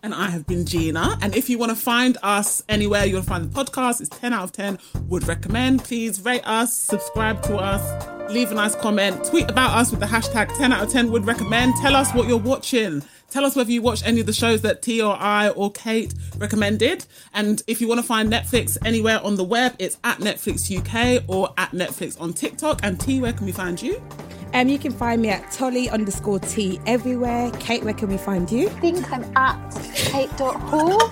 [0.04, 1.18] And I have been Gina.
[1.22, 4.44] And if you want to find us anywhere you'll find the podcast, it's 10 out
[4.44, 4.78] of 10.
[5.08, 5.82] Would recommend.
[5.82, 7.80] Please rate us, subscribe to us,
[8.28, 11.26] leave a nice comment, tweet about us with the hashtag 10 out of 10 would
[11.26, 11.74] recommend.
[11.76, 13.02] Tell us what you're watching.
[13.30, 16.14] Tell us whether you watch any of the shows that T or I or Cate
[16.38, 17.04] recommended.
[17.32, 21.24] And if you want to find Netflix anywhere on the web, it's at Netflix UK
[21.28, 22.80] or at Netflix on TikTok.
[22.82, 24.00] And T, where can we find you?
[24.52, 27.50] Um, you can find me at Tolly underscore T everywhere.
[27.58, 28.68] Cate, where can we find you?
[28.68, 31.10] I think I'm at cate.hall.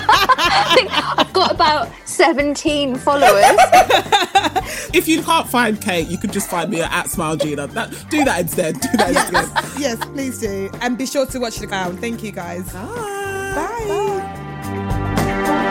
[0.38, 3.44] I think I've got about 17 followers.
[4.92, 7.66] If you can't find Cate, you can just find me at Smile Gina.
[7.68, 8.80] That, do that instead.
[8.80, 9.80] Do that instead.
[9.80, 10.70] yes, please do.
[10.80, 11.96] And be sure to watch The Crown.
[11.98, 12.64] Thank you guys.
[12.72, 13.52] Bye.
[13.54, 14.26] Bye.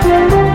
[0.03, 0.51] Bye.